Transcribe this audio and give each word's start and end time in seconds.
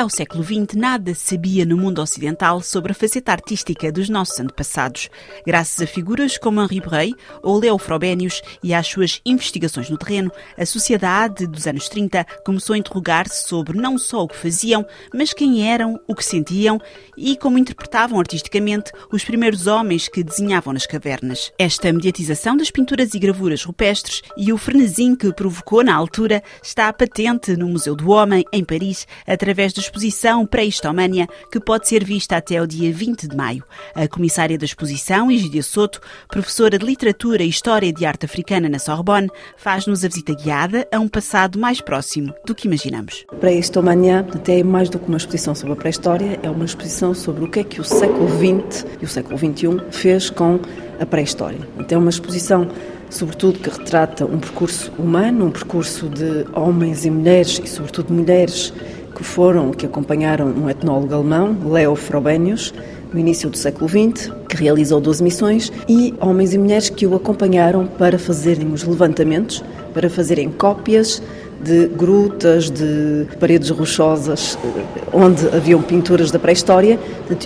ao 0.00 0.08
século 0.08 0.42
XX 0.42 0.76
nada 0.76 1.12
se 1.12 1.34
sabia 1.34 1.66
no 1.66 1.76
mundo 1.76 2.00
ocidental 2.00 2.62
sobre 2.62 2.92
a 2.92 2.94
faceta 2.94 3.32
artística 3.32 3.92
dos 3.92 4.08
nossos 4.08 4.40
antepassados. 4.40 5.10
Graças 5.46 5.82
a 5.82 5.86
figuras 5.86 6.38
como 6.38 6.62
Henri 6.62 6.80
Brey 6.80 7.14
ou 7.42 7.58
Leo 7.58 7.76
Frobenius 7.76 8.40
e 8.62 8.72
às 8.72 8.86
suas 8.86 9.20
investigações 9.26 9.90
no 9.90 9.98
terreno, 9.98 10.32
a 10.56 10.64
sociedade 10.64 11.46
dos 11.46 11.66
anos 11.66 11.86
30 11.90 12.26
começou 12.46 12.74
a 12.74 12.78
interrogar-se 12.78 13.46
sobre 13.46 13.78
não 13.78 13.98
só 13.98 14.22
o 14.22 14.28
que 14.28 14.38
faziam, 14.38 14.86
mas 15.12 15.34
quem 15.34 15.70
eram, 15.70 16.00
o 16.08 16.14
que 16.14 16.24
sentiam 16.24 16.80
e 17.14 17.36
como 17.36 17.58
interpretavam 17.58 18.18
artisticamente 18.18 18.92
os 19.12 19.22
primeiros 19.22 19.66
homens 19.66 20.08
que 20.08 20.24
desenhavam 20.24 20.72
nas 20.72 20.86
cavernas. 20.86 21.52
Esta 21.58 21.92
mediatização 21.92 22.56
das 22.56 22.70
pinturas 22.70 23.12
e 23.12 23.18
gravuras 23.18 23.64
rupestres 23.64 24.22
e 24.34 24.50
o 24.50 24.56
frenesim 24.56 25.14
que 25.14 25.30
provocou 25.30 25.84
na 25.84 25.94
altura 25.94 26.42
está 26.62 26.90
patente 26.90 27.54
no 27.54 27.68
Museu 27.68 27.94
do 27.94 28.10
Homem, 28.10 28.44
em 28.50 28.64
Paris, 28.64 29.06
através 29.26 29.74
da 29.74 29.89
exposição 29.90 30.46
Pré-Histomânia, 30.46 31.28
que 31.50 31.58
pode 31.58 31.88
ser 31.88 32.04
vista 32.04 32.36
até 32.36 32.62
o 32.62 32.66
dia 32.66 32.92
20 32.92 33.26
de 33.26 33.36
maio. 33.36 33.64
A 33.92 34.06
comissária 34.06 34.56
da 34.56 34.64
exposição, 34.64 35.30
Egídia 35.30 35.64
Soto, 35.64 36.00
professora 36.28 36.78
de 36.78 36.86
Literatura 36.86 37.42
e 37.42 37.48
História 37.48 37.92
de 37.92 38.06
Arte 38.06 38.24
Africana 38.24 38.68
na 38.68 38.78
Sorbonne, 38.78 39.28
faz-nos 39.56 40.04
a 40.04 40.08
visita 40.08 40.32
guiada 40.32 40.86
a 40.92 41.00
um 41.00 41.08
passado 41.08 41.58
mais 41.58 41.80
próximo 41.80 42.32
do 42.46 42.54
que 42.54 42.68
imaginamos. 42.68 43.26
Pré-Histomânia 43.40 44.20
até 44.32 44.60
é 44.60 44.62
mais 44.62 44.88
do 44.88 44.98
que 44.98 45.08
uma 45.08 45.18
exposição 45.18 45.56
sobre 45.56 45.72
a 45.72 45.76
pré-história, 45.76 46.38
é 46.40 46.48
uma 46.48 46.64
exposição 46.64 47.12
sobre 47.12 47.44
o 47.44 47.50
que 47.50 47.60
é 47.60 47.64
que 47.64 47.80
o 47.80 47.84
século 47.84 48.28
XX 48.28 48.86
e 49.00 49.04
o 49.04 49.08
século 49.08 49.36
XXI 49.36 49.80
fez 49.90 50.30
com 50.30 50.60
a 51.00 51.06
pré-história. 51.06 51.58
Então 51.78 51.98
é 51.98 52.00
uma 52.00 52.10
exposição 52.10 52.68
sobretudo 53.10 53.58
que 53.58 53.68
retrata 53.68 54.24
um 54.24 54.38
percurso 54.38 54.92
humano, 54.96 55.46
um 55.46 55.50
percurso 55.50 56.08
de 56.08 56.46
homens 56.54 57.04
e 57.04 57.10
mulheres, 57.10 57.60
e 57.62 57.68
sobretudo 57.68 58.14
mulheres 58.14 58.72
que 59.20 59.24
foram, 59.24 59.70
que 59.70 59.84
acompanharam 59.84 60.46
um 60.46 60.70
etnólogo 60.70 61.14
alemão, 61.14 61.54
Leo 61.66 61.94
Frobenius, 61.94 62.72
no 63.12 63.20
início 63.20 63.50
do 63.50 63.56
século 63.58 63.86
XX, 63.86 64.32
que 64.48 64.56
realizou 64.56 64.98
12 64.98 65.22
missões, 65.22 65.70
e 65.86 66.14
homens 66.18 66.54
e 66.54 66.58
mulheres 66.58 66.88
que 66.88 67.06
o 67.06 67.14
acompanharam 67.14 67.86
para 67.86 68.18
fazerem 68.18 68.72
os 68.72 68.82
levantamentos, 68.82 69.62
para 69.92 70.08
fazerem 70.08 70.50
cópias 70.50 71.22
de 71.62 71.88
grutas, 71.88 72.70
de 72.70 73.26
paredes 73.38 73.68
rochosas, 73.68 74.58
eh, 74.64 75.02
onde 75.12 75.46
haviam 75.48 75.82
pinturas 75.82 76.30
da 76.30 76.38
pré-história 76.38 76.98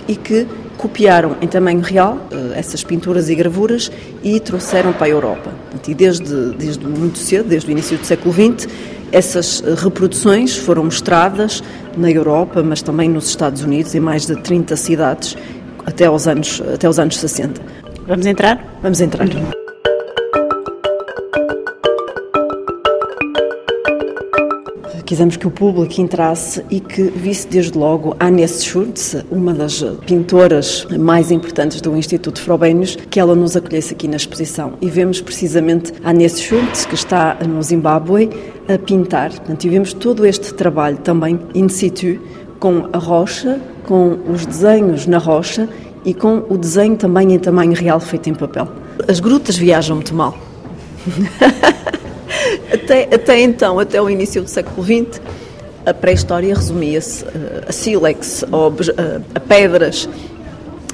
e 0.07 0.15
que 0.15 0.47
copiaram 0.77 1.35
em 1.41 1.47
tamanho 1.47 1.81
real 1.81 2.17
eh, 2.31 2.57
essas 2.57 2.85
pinturas 2.85 3.29
e 3.29 3.35
gravuras 3.35 3.91
e 4.23 4.39
trouxeram 4.39 4.93
para 4.93 5.07
a 5.07 5.09
Europa. 5.09 5.51
E 5.85 5.93
desde, 5.93 6.51
desde 6.51 6.87
muito 6.87 7.17
cedo, 7.17 7.49
desde 7.49 7.67
o 7.67 7.71
início 7.71 7.97
do 7.97 8.05
século 8.05 8.33
XX, 8.33 8.69
essas 9.11 9.63
eh, 9.65 9.75
reproduções 9.77 10.57
foram 10.57 10.85
mostradas 10.85 11.63
na 11.97 12.11
Europa, 12.11 12.61
mas 12.63 12.81
também 12.81 13.09
nos 13.09 13.27
Estados 13.27 13.61
Unidos, 13.63 13.95
em 13.95 13.99
mais 13.99 14.25
de 14.25 14.35
30 14.35 14.75
cidades, 14.75 15.37
até 15.85 16.05
aos 16.05 16.27
anos, 16.27 16.61
até 16.73 16.87
aos 16.87 16.99
anos 16.99 17.17
60. 17.17 17.61
Vamos 18.07 18.25
entrar? 18.25 18.79
Vamos 18.81 19.01
entrar. 19.01 19.27
Quisemos 25.05 25.37
que 25.37 25.45
o 25.45 25.51
público 25.51 26.01
entrasse 26.01 26.65
e 26.67 26.79
que 26.79 27.03
visse 27.03 27.47
desde 27.47 27.77
logo 27.77 28.15
Agnes 28.19 28.63
Schultz, 28.65 29.15
uma 29.29 29.53
das 29.53 29.83
pintoras 30.07 30.87
mais 30.99 31.29
importantes 31.29 31.79
do 31.79 31.95
Instituto 31.95 32.41
Frobenius, 32.41 32.95
que 32.95 33.19
ela 33.19 33.35
nos 33.35 33.55
acolhesse 33.55 33.93
aqui 33.93 34.07
na 34.07 34.15
exposição. 34.15 34.73
E 34.81 34.89
vemos 34.89 35.21
precisamente 35.21 35.93
Agnes 36.03 36.41
Schultz, 36.41 36.85
que 36.85 36.95
está 36.95 37.37
no 37.47 37.61
Zimbábue, 37.61 38.31
a 38.67 38.79
pintar. 38.79 39.29
Portanto, 39.29 39.65
e 39.65 39.69
vemos 39.69 39.93
todo 39.93 40.25
este 40.25 40.51
trabalho 40.55 40.97
também 40.97 41.39
in 41.53 41.69
situ, 41.69 42.19
com 42.59 42.89
a 42.91 42.97
rocha, 42.97 43.61
com 43.83 44.17
os 44.27 44.43
desenhos 44.43 45.05
na 45.05 45.19
rocha 45.19 45.69
e 46.03 46.15
com 46.15 46.43
o 46.49 46.57
desenho 46.57 46.97
também 46.97 47.31
em 47.31 47.37
tamanho 47.37 47.73
real 47.73 47.99
feito 47.99 48.27
em 48.27 48.33
papel. 48.33 48.67
As 49.07 49.19
grutas 49.19 49.55
viajam 49.55 49.97
muito 49.97 50.15
mal. 50.15 50.35
até, 52.71 53.03
até 53.03 53.41
então, 53.41 53.79
até 53.79 54.01
o 54.01 54.09
início 54.09 54.41
do 54.41 54.49
século 54.49 54.83
XX, 54.83 55.21
a 55.85 55.93
pré-história 55.93 56.53
resumia-se 56.53 57.23
eh, 57.25 57.65
a 57.67 57.71
sílex 57.71 58.43
ou 58.51 58.73
eh, 58.97 59.21
a 59.35 59.39
pedras. 59.39 60.09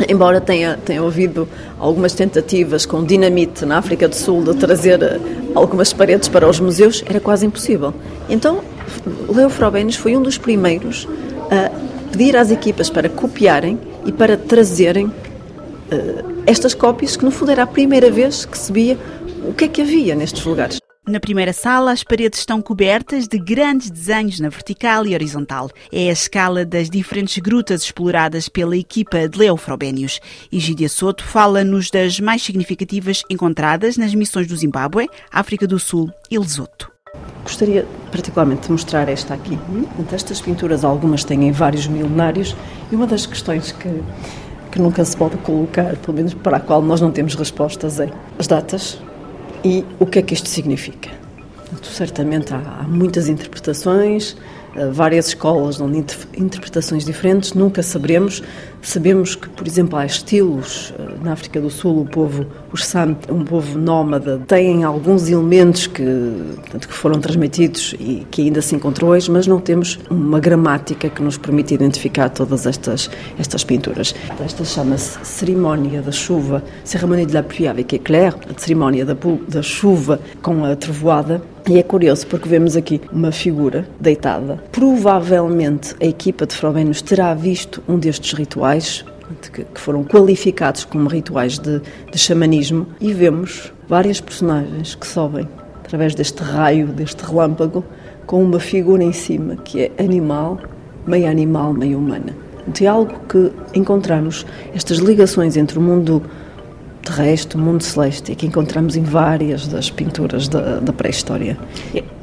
Embora 0.10 0.42
tenha, 0.42 0.78
tenha 0.84 1.02
havido 1.02 1.48
algumas 1.80 2.14
tentativas 2.14 2.86
com 2.86 3.04
dinamite 3.04 3.66
na 3.66 3.78
África 3.78 4.08
do 4.08 4.16
Sul 4.16 4.44
de 4.44 4.56
trazer 4.56 5.02
eh, 5.02 5.20
algumas 5.56 5.94
paredes 5.94 6.28
para 6.28 6.48
os 6.48 6.60
museus, 6.60 7.04
era 7.08 7.20
quase 7.20 7.46
impossível. 7.46 7.94
Então, 8.30 8.62
Leo 9.30 9.50
Frobenius 9.50 9.96
foi 9.96 10.18
um 10.18 10.22
dos 10.22 10.38
primeiros 10.38 11.08
a 11.50 11.72
pedir 12.12 12.36
às 12.36 12.52
equipas 12.52 12.90
para 12.90 13.08
copiarem 13.08 13.80
e 14.06 14.12
para 14.12 14.36
trazerem 14.36 15.06
uh, 15.06 15.14
estas 16.46 16.74
cópias, 16.74 17.16
que 17.16 17.24
no 17.24 17.32
fundo 17.32 17.52
era 17.52 17.64
a 17.64 17.68
primeira 17.68 18.12
vez 18.12 18.46
que 18.46 18.58
se 18.58 18.72
via 18.72 18.98
o 19.48 19.54
que 19.54 19.66
é 19.66 19.68
que 19.68 19.82
havia 19.82 20.16
nestes 20.16 20.44
lugares. 20.44 20.81
Na 21.08 21.20
primeira 21.20 21.52
sala, 21.52 21.92
as 21.92 22.04
paredes 22.04 22.38
estão 22.38 22.62
cobertas 22.62 23.28
de 23.28 23.40
grandes 23.40 23.90
desenhos 23.90 24.40
na 24.40 24.50
vertical 24.50 25.04
e 25.04 25.16
horizontal. 25.16 25.68
É 25.92 26.10
a 26.10 26.14
escala 26.14 26.64
das 26.64 26.92
diferentes 26.92 27.40
grutas 27.40 27.82
exploradas 27.82 28.48
pela 28.48 28.78
equipa 28.78 29.28
de 29.28 29.36
Leo 29.36 29.58
Frobenius. 29.58 30.20
Egídia 30.54 30.88
Soto 30.88 31.24
fala-nos 31.24 31.90
das 31.90 32.20
mais 32.20 32.44
significativas 32.44 33.24
encontradas 33.32 33.98
nas 33.98 34.14
missões 34.14 34.46
do 34.46 34.56
Zimbábue, 34.56 35.10
África 35.32 35.66
do 35.66 35.80
Sul 35.80 36.12
e 36.30 36.38
Lesoto. 36.38 36.92
Gostaria 37.42 37.84
particularmente 38.12 38.68
de 38.68 38.72
mostrar 38.72 39.10
esta 39.10 39.34
aqui. 39.34 39.58
Estas 40.14 40.40
pinturas, 40.40 40.86
algumas 40.86 41.24
têm 41.24 41.52
vários 41.52 41.88
milenários, 41.88 42.56
e 42.92 42.96
uma 42.96 43.08
das 43.08 43.26
questões 43.26 43.72
que, 43.72 43.90
que 44.72 44.80
nunca 44.80 45.04
se 45.04 45.18
pode 45.18 45.36
colocar, 45.38 45.98
pelo 45.98 46.16
menos 46.16 46.36
para 46.36 46.58
a 46.58 46.60
qual 46.60 46.80
nós 46.80 47.02
não 47.02 47.12
temos 47.12 47.34
respostas, 47.34 48.00
é 48.00 48.08
as 48.38 48.46
datas 48.46 49.00
e 49.64 49.86
o 50.00 50.06
que 50.06 50.20
é 50.20 50.22
que 50.22 50.34
isto 50.34 50.50
significa? 50.50 51.10
certamente 51.84 52.54
há, 52.54 52.58
há 52.58 52.84
muitas 52.84 53.28
interpretações, 53.28 54.36
várias 54.92 55.28
escolas 55.28 55.78
dão 55.78 55.92
interpretações 56.38 57.06
diferentes, 57.06 57.54
nunca 57.54 57.84
saberemos. 57.84 58.42
Sabemos 58.82 59.36
que, 59.36 59.48
por 59.48 59.68
exemplo, 59.68 59.98
há 59.98 60.06
estilos 60.06 60.92
eh, 60.98 61.04
na 61.24 61.34
África 61.34 61.62
do 61.62 61.70
Sul, 61.70 62.02
o 62.02 62.06
povo, 62.06 62.48
os 62.72 62.84
Sam, 62.84 63.16
um 63.30 63.46
povo 63.46 63.78
nómada, 63.78 64.42
têm 64.48 64.84
alguns 64.84 65.30
elementos 65.30 65.86
que, 65.86 66.04
portanto, 66.56 66.88
que 66.88 66.94
foram 66.94 67.20
transmitidos 67.20 67.94
e 68.00 68.26
que 68.32 68.42
ainda 68.42 68.60
se 68.60 68.76
encontram 68.76 69.10
hoje, 69.10 69.30
mas 69.30 69.46
não 69.46 69.60
temos 69.60 70.00
uma 70.10 70.40
gramática 70.40 71.10
que 71.10 71.22
nos 71.22 71.38
permite 71.38 71.76
identificar 71.76 72.30
todas 72.30 72.66
estas, 72.66 73.10
estas 73.38 73.64
pinturas. 73.64 74.16
Esta 74.44 74.66
chama-se 74.66 75.20
Cerimónia 75.24 76.02
da 76.02 76.12
Chuva, 76.12 76.64
Cérémonie 76.84 77.28
de 77.28 77.34
la 77.34 77.44
pluie 77.44 77.68
avec 77.68 77.94
éclair, 77.94 78.34
a 78.50 78.60
cerimónia 78.60 79.06
da, 79.06 79.16
da 79.48 79.62
chuva 79.62 80.20
com 80.42 80.66
a 80.66 80.76
trovoada, 80.76 81.42
e 81.72 81.80
é 81.80 81.84
curioso 81.84 82.28
porque 82.28 82.50
vemos 82.50 82.76
aqui 82.76 83.00
uma 83.14 83.32
figura 83.32 83.88
deitada. 83.98 84.62
Provavelmente 84.74 85.96
a 86.02 86.06
equipa 86.06 86.46
de 86.46 86.54
Frobenius 86.54 87.02
terá 87.02 87.34
visto 87.34 87.82
um 87.88 87.98
destes 87.98 88.34
rituais, 88.34 89.06
que 89.42 89.80
foram 89.80 90.04
qualificados 90.04 90.84
como 90.84 91.08
rituais 91.08 91.58
de, 91.58 91.80
de 92.12 92.18
xamanismo, 92.18 92.88
e 93.00 93.14
vemos 93.14 93.72
várias 93.88 94.20
personagens 94.20 94.96
que 94.96 95.08
sobem 95.08 95.48
através 95.82 96.14
deste 96.14 96.44
raio, 96.44 96.88
deste 96.88 97.24
relâmpago, 97.24 97.86
com 98.26 98.44
uma 98.44 98.60
figura 98.60 99.02
em 99.02 99.14
cima 99.14 99.56
que 99.56 99.84
é 99.84 99.92
animal, 99.98 100.60
meio 101.08 101.30
animal, 101.30 101.72
meio 101.72 102.00
humana. 102.00 102.36
De 102.68 102.86
algo 102.86 103.14
que 103.30 103.50
encontramos 103.74 104.46
estas 104.76 104.98
ligações 104.98 105.56
entre 105.56 105.80
o 105.80 105.82
mundo 105.82 106.22
terrestre, 107.02 107.58
mundo 107.58 107.84
celeste, 107.84 108.36
que 108.36 108.46
encontramos 108.46 108.96
em 108.96 109.04
várias 109.04 109.68
das 109.68 109.90
pinturas 109.90 110.48
da, 110.48 110.80
da 110.80 110.94
pré-história. 110.94 111.58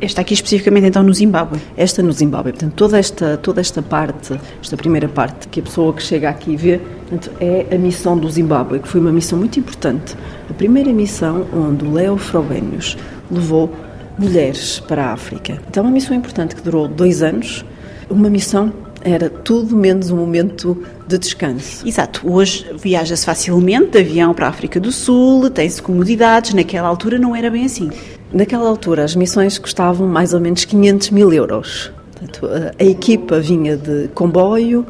Esta 0.00 0.20
aqui 0.20 0.34
especificamente 0.34 0.86
então 0.86 1.02
no 1.02 1.12
Zimbábue? 1.12 1.58
Esta 1.76 2.02
no 2.02 2.12
Zimbábue. 2.12 2.52
Portanto, 2.52 2.74
toda 2.74 2.98
esta, 2.98 3.36
toda 3.36 3.60
esta 3.60 3.82
parte, 3.82 4.38
esta 4.62 4.76
primeira 4.76 5.08
parte 5.08 5.48
que 5.48 5.60
a 5.60 5.62
pessoa 5.62 5.92
que 5.92 6.02
chega 6.02 6.28
aqui 6.28 6.56
vê, 6.56 6.78
portanto, 6.78 7.30
é 7.40 7.66
a 7.74 7.78
missão 7.78 8.16
do 8.16 8.30
Zimbábue, 8.30 8.80
que 8.80 8.88
foi 8.88 9.00
uma 9.00 9.12
missão 9.12 9.38
muito 9.38 9.58
importante. 9.58 10.14
A 10.48 10.54
primeira 10.54 10.92
missão 10.92 11.46
onde 11.52 11.84
o 11.84 11.92
Leo 11.92 12.16
Frobenius 12.16 12.96
levou 13.30 13.70
mulheres 14.18 14.80
para 14.80 15.06
a 15.06 15.12
África. 15.12 15.58
Então, 15.68 15.84
uma 15.84 15.92
missão 15.92 16.16
importante 16.16 16.56
que 16.56 16.62
durou 16.62 16.88
dois 16.88 17.22
anos, 17.22 17.64
uma 18.10 18.28
missão 18.28 18.72
era 19.08 19.30
tudo 19.30 19.76
menos 19.76 20.10
um 20.10 20.16
momento 20.16 20.82
de 21.06 21.18
descanso. 21.18 21.86
Exato. 21.86 22.30
Hoje 22.30 22.66
viaja-se 22.76 23.24
facilmente 23.24 23.90
de 23.92 23.98
avião 23.98 24.34
para 24.34 24.46
a 24.46 24.48
África 24.48 24.78
do 24.78 24.92
Sul, 24.92 25.50
tem-se 25.50 25.80
comodidades. 25.82 26.54
Naquela 26.54 26.88
altura 26.88 27.18
não 27.18 27.34
era 27.34 27.50
bem 27.50 27.64
assim. 27.64 27.90
Naquela 28.32 28.68
altura 28.68 29.04
as 29.04 29.14
missões 29.16 29.58
custavam 29.58 30.06
mais 30.06 30.34
ou 30.34 30.40
menos 30.40 30.64
500 30.64 31.10
mil 31.10 31.32
euros. 31.32 31.90
Portanto, 32.12 32.48
a 32.78 32.84
equipa 32.84 33.40
vinha 33.40 33.76
de 33.76 34.08
comboio, 34.08 34.84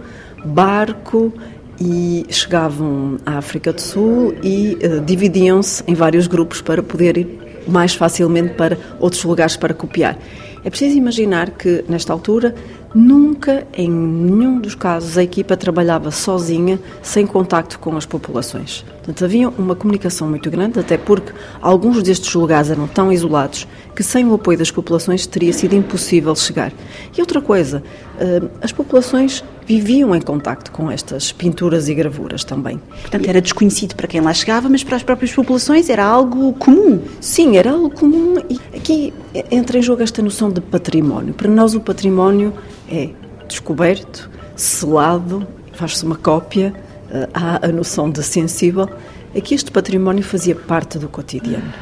barco 0.45 1.33
e 1.81 2.27
chegavam 2.29 3.19
à 3.25 3.39
África 3.39 3.73
do 3.73 3.81
Sul 3.81 4.35
e 4.43 4.77
uh, 4.83 5.01
dividiam-se 5.05 5.85
em 5.87 5.95
vários 5.95 6.27
grupos 6.27 6.61
para 6.61 6.83
poder 6.83 7.17
ir 7.17 7.39
mais 7.69 7.95
facilmente 7.95 8.55
para 8.55 8.79
outros 8.99 9.23
lugares 9.25 9.57
para 9.57 9.75
copiar. 9.75 10.19
É 10.65 10.71
preciso 10.71 10.97
imaginar 10.97 11.51
que, 11.51 11.85
nesta 11.89 12.13
altura, 12.13 12.55
nunca, 12.95 13.67
em 13.73 13.89
nenhum 13.89 14.61
dos 14.61 14.75
casos, 14.75 15.17
a 15.17 15.23
equipa 15.23 15.57
trabalhava 15.57 16.11
sozinha, 16.11 16.81
sem 17.03 17.27
contacto 17.27 17.79
com 17.79 17.97
as 17.97 18.07
populações. 18.07 18.85
Portanto, 18.97 19.25
havia 19.25 19.49
uma 19.49 19.75
comunicação 19.75 20.29
muito 20.29 20.51
grande, 20.51 20.81
até 20.81 20.99
porque 20.99 21.33
alguns 21.61 22.03
destes 22.03 22.35
lugares 22.35 22.71
eram 22.71 22.87
tão 22.87 23.13
isolados 23.13 23.67
que, 23.95 24.03
sem 24.03 24.27
o 24.27 24.35
apoio 24.35 24.59
das 24.59 24.71
populações, 24.71 25.27
teria 25.27 25.53
sido 25.53 25.75
impossível 25.75 26.35
chegar. 26.35 26.73
E 27.17 27.21
outra 27.21 27.41
coisa, 27.41 27.83
eh, 28.19 28.43
as 28.61 28.73
populações 28.73 29.45
viviam 29.69 30.17
em 30.17 30.21
contacto 30.21 30.73
com 30.73 30.91
estas 30.91 31.31
pinturas 31.31 31.91
e 31.91 31.95
gravuras 31.95 32.43
também. 32.43 32.81
Portanto, 33.03 33.29
era 33.29 33.39
desconhecido 33.39 33.95
para 33.95 34.09
quem 34.09 34.19
lá 34.23 34.33
chegava, 34.33 34.67
mas 34.67 34.83
para 34.83 34.97
as 34.97 35.03
próprias 35.03 35.31
populações 35.31 35.91
era 35.91 36.03
algo 36.03 36.55
comum. 36.55 37.03
Sim, 37.21 37.59
era 37.59 37.73
algo 37.73 37.91
comum. 37.91 38.37
E 38.49 38.59
aqui 38.75 39.13
entra 39.51 39.79
em 39.79 39.83
jogo 39.83 40.03
esta 40.03 40.23
noção 40.23 40.51
de 40.51 40.63
património. 40.63 41.35
Para 41.35 41.51
nós, 41.51 41.75
o 41.75 41.81
património 41.81 42.55
é 42.91 43.11
descoberto, 43.47 44.31
selado, 44.57 45.47
faz-se 45.75 46.03
uma 46.03 46.17
cópia, 46.17 46.73
eh, 47.11 47.29
há 47.35 47.67
a 47.67 47.69
noção 47.69 48.11
de 48.11 48.23
sensível. 48.23 48.89
Aqui 49.37 49.55
este 49.55 49.71
património 49.71 50.25
fazia 50.25 50.55
parte 50.55 50.99
do 50.99 51.09
cotidiano. 51.09 51.75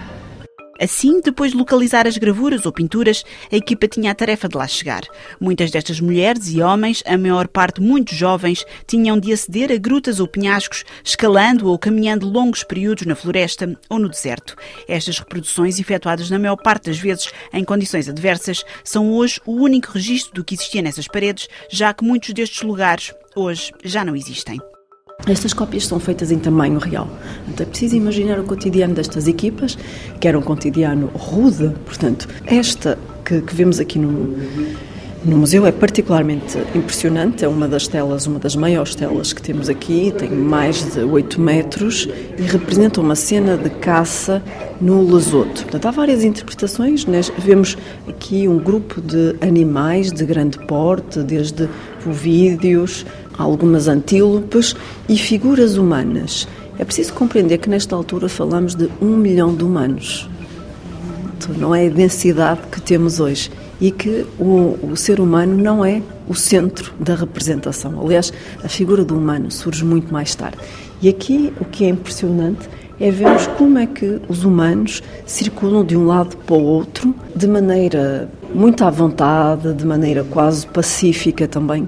Assim, 0.81 1.21
depois 1.21 1.53
de 1.53 1.57
localizar 1.57 2.07
as 2.07 2.17
gravuras 2.17 2.67
ou 2.67 2.73
pinturas, 2.73 3.25
a 3.51 3.57
equipa 3.57 3.89
tinha 3.89 4.11
a 4.11 4.15
tarefa 4.15 4.49
de 4.49 4.57
lá 4.57 4.67
chegar. 4.67 5.03
Muitas 5.41 5.71
destas 5.71 6.01
mulheres 6.01 6.49
e 6.49 6.61
homens, 6.61 7.03
a 7.07 7.17
maior 7.17 7.49
parte 7.49 7.81
muito 7.81 8.15
jovens, 8.15 8.65
tinham 8.87 9.19
de 9.19 9.33
aceder 9.33 9.73
a 9.73 9.77
grutas 9.77 10.21
ou 10.21 10.29
penhascos, 10.29 10.85
escalando 11.05 11.69
ou 11.69 11.79
caminhando 11.79 12.29
longos 12.29 12.63
períodos 12.63 13.07
na 13.07 13.15
floresta 13.15 13.79
ou 13.89 13.99
no 13.99 14.09
deserto. 14.09 14.55
Estas 14.89 15.19
reproduções, 15.19 15.79
efetuadas 15.79 16.31
na 16.31 16.39
maior 16.39 16.57
parte 16.57 16.87
das 16.87 16.99
vezes 16.99 17.31
em 17.53 17.65
condições 17.65 18.09
adversas, 18.09 18.65
são 18.85 19.13
hoje 19.13 19.41
o 19.47 19.53
único 19.53 19.93
registro 19.93 20.35
do 20.35 20.45
que 20.45 20.55
existia 20.55 20.83
nessas 20.83 21.09
paredes, 21.09 21.49
já 21.71 21.93
que 21.95 22.05
muitos 22.05 22.33
destes 22.33 22.63
lugares 22.63 23.15
hoje 23.35 23.73
já 23.85 24.05
não 24.05 24.15
existem. 24.15 24.61
Estas 25.25 25.53
cópias 25.53 25.87
são 25.87 25.99
feitas 25.99 26.31
em 26.31 26.39
tamanho 26.39 26.79
real. 26.79 27.09
Então 27.49 27.67
é 27.67 27.69
preciso 27.69 27.97
imaginar 27.97 28.39
o 28.39 28.45
cotidiano 28.45 28.95
destas 28.95 29.27
equipas, 29.27 29.77
que 30.21 30.29
era 30.29 30.39
um 30.39 30.43
cotidiano 30.43 31.11
rude. 31.15 31.73
Portanto, 31.85 32.29
esta 32.45 32.99
que, 33.25 33.41
que 33.41 33.55
vemos 33.55 33.81
aqui 33.81 33.99
no, 33.99 34.37
no 35.25 35.39
museu 35.39 35.67
é 35.67 35.73
particularmente 35.73 36.57
impressionante, 36.73 37.45
é 37.45 37.49
uma 37.49 37.67
das 37.67 37.89
telas, 37.89 38.29
uma 38.29 38.39
das 38.39 38.55
maiores 38.55 38.95
telas 38.95 39.33
que 39.33 39.43
temos 39.43 39.69
aqui, 39.69 40.13
tem 40.17 40.31
mais 40.31 40.93
de 40.95 41.01
8 41.01 41.41
metros 41.41 42.09
e 42.39 42.43
representa 42.43 43.01
uma 43.01 43.17
cena 43.17 43.57
de 43.57 43.69
caça 43.69 44.41
no 44.81 45.03
Lesoto. 45.03 45.63
Portanto, 45.63 45.87
há 45.87 45.91
várias 45.91 46.23
interpretações, 46.23 47.05
né? 47.07 47.21
vemos 47.39 47.77
aqui 48.09 48.47
um 48.47 48.59
grupo 48.59 49.01
de 49.01 49.35
animais 49.41 50.13
de 50.13 50.25
grande 50.25 50.59
porte, 50.67 51.19
desde 51.21 51.69
ovídeos, 52.07 53.05
algumas 53.39 53.89
antílopes 53.89 54.75
e 55.09 55.17
figuras 55.17 55.77
humanas. 55.77 56.47
É 56.79 56.85
preciso 56.85 57.15
compreender 57.15 57.59
que 57.59 57.71
nesta 57.71 57.97
altura 57.97 58.29
falamos 58.29 58.75
de 58.75 58.91
um 59.01 59.17
milhão 59.17 59.55
de 59.55 59.65
humanos. 59.65 60.29
Então, 61.37 61.55
não 61.57 61.75
é 61.75 61.87
a 61.87 61.91
densidade 61.91 62.61
que 62.71 62.81
temos 62.81 63.21
hoje 63.21 63.51
e 63.81 63.91
que 63.91 64.27
o, 64.39 64.79
o, 64.83 64.97
ser 64.97 65.21
humano 65.21 65.57
não 65.57 65.85
é 65.85 66.03
o 66.29 66.35
centro 66.35 66.93
da 66.99 67.15
representação. 67.15 68.01
Aliás, 68.01 68.33
a 68.63 68.69
figura 68.69 69.05
do 69.05 69.17
humano 69.17 69.51
surge 69.51 69.85
muito 69.85 70.13
mais 70.13 70.35
tarde. 70.35 70.59
E 71.01 71.09
aqui 71.09 71.53
o 71.61 71.65
que 71.65 71.85
é 71.85 71.89
impressionante 71.89 72.69
é 72.99 73.11
vermos 73.11 73.47
como 73.59 73.79
é 73.79 73.87
que 73.87 74.21
os 74.29 74.45
humanos 74.45 75.03
circulam 75.27 75.85
de 75.85 75.97
um 75.97 76.07
lado 76.07 76.37
para 76.39 76.57
o 76.57 76.63
outro 76.63 77.15
de 77.35 77.47
maneira 77.47 78.31
muito 78.55 78.85
à 78.85 78.91
vontade, 78.91 79.75
de 79.75 79.87
maneira 79.87 80.25
quase 80.25 80.67
pacífica 80.67 81.47
também 81.47 81.87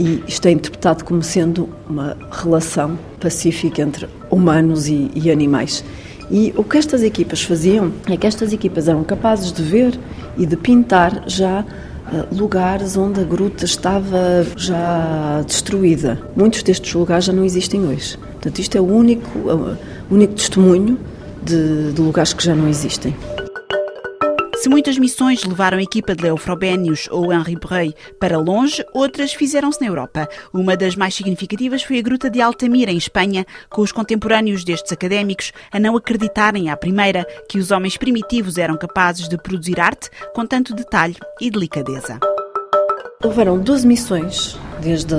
e 0.00 0.24
isto 0.26 0.46
é 0.48 0.50
interpretado 0.50 1.04
como 1.04 1.22
sendo 1.22 1.68
uma 1.86 2.16
relação 2.32 2.98
pacífica 3.20 3.82
entre 3.82 4.08
humanos 4.30 4.88
e, 4.88 5.10
e 5.14 5.30
animais. 5.30 5.84
E 6.30 6.54
o 6.56 6.64
que 6.64 6.78
estas 6.78 7.02
equipas 7.02 7.42
faziam 7.42 7.92
é 8.08 8.16
que 8.16 8.26
estas 8.26 8.50
equipas 8.54 8.88
eram 8.88 9.04
capazes 9.04 9.52
de 9.52 9.62
ver 9.62 9.98
e 10.38 10.46
de 10.46 10.56
pintar 10.56 11.24
já 11.26 11.60
uh, 11.60 12.34
lugares 12.34 12.96
onde 12.96 13.20
a 13.20 13.24
gruta 13.24 13.66
estava 13.66 14.46
já 14.56 15.42
destruída. 15.46 16.18
Muitos 16.34 16.62
destes 16.62 16.94
lugares 16.94 17.26
já 17.26 17.32
não 17.34 17.44
existem 17.44 17.86
hoje. 17.86 18.16
Portanto, 18.16 18.58
isto 18.58 18.78
é 18.78 18.80
o 18.80 18.84
único, 18.84 19.38
uh, 19.40 19.76
único 20.10 20.32
testemunho 20.32 20.98
de, 21.42 21.92
de 21.92 22.00
lugares 22.00 22.32
que 22.32 22.42
já 22.42 22.54
não 22.54 22.68
existem. 22.68 23.14
Se 24.60 24.68
muitas 24.68 24.98
missões 24.98 25.42
levaram 25.42 25.78
a 25.78 25.82
equipa 25.82 26.14
de 26.14 26.22
Leo 26.22 26.36
Frobenius 26.36 27.08
ou 27.10 27.32
Henri 27.32 27.56
Brey 27.56 27.94
para 28.20 28.36
longe, 28.36 28.84
outras 28.92 29.32
fizeram-se 29.32 29.80
na 29.80 29.86
Europa. 29.86 30.28
Uma 30.52 30.76
das 30.76 30.94
mais 30.94 31.14
significativas 31.14 31.82
foi 31.82 31.98
a 31.98 32.02
Gruta 32.02 32.28
de 32.28 32.42
Altamira, 32.42 32.92
em 32.92 32.98
Espanha, 32.98 33.46
com 33.70 33.80
os 33.80 33.90
contemporâneos 33.90 34.62
destes 34.62 34.92
académicos 34.92 35.50
a 35.72 35.80
não 35.80 35.96
acreditarem 35.96 36.68
à 36.68 36.76
primeira 36.76 37.26
que 37.48 37.58
os 37.58 37.70
homens 37.70 37.96
primitivos 37.96 38.58
eram 38.58 38.76
capazes 38.76 39.30
de 39.30 39.38
produzir 39.38 39.80
arte 39.80 40.10
com 40.34 40.44
tanto 40.44 40.74
detalhe 40.74 41.16
e 41.40 41.50
delicadeza. 41.50 42.20
Houveram 43.24 43.58
12 43.58 43.86
missões, 43.86 44.58
desde, 44.82 45.14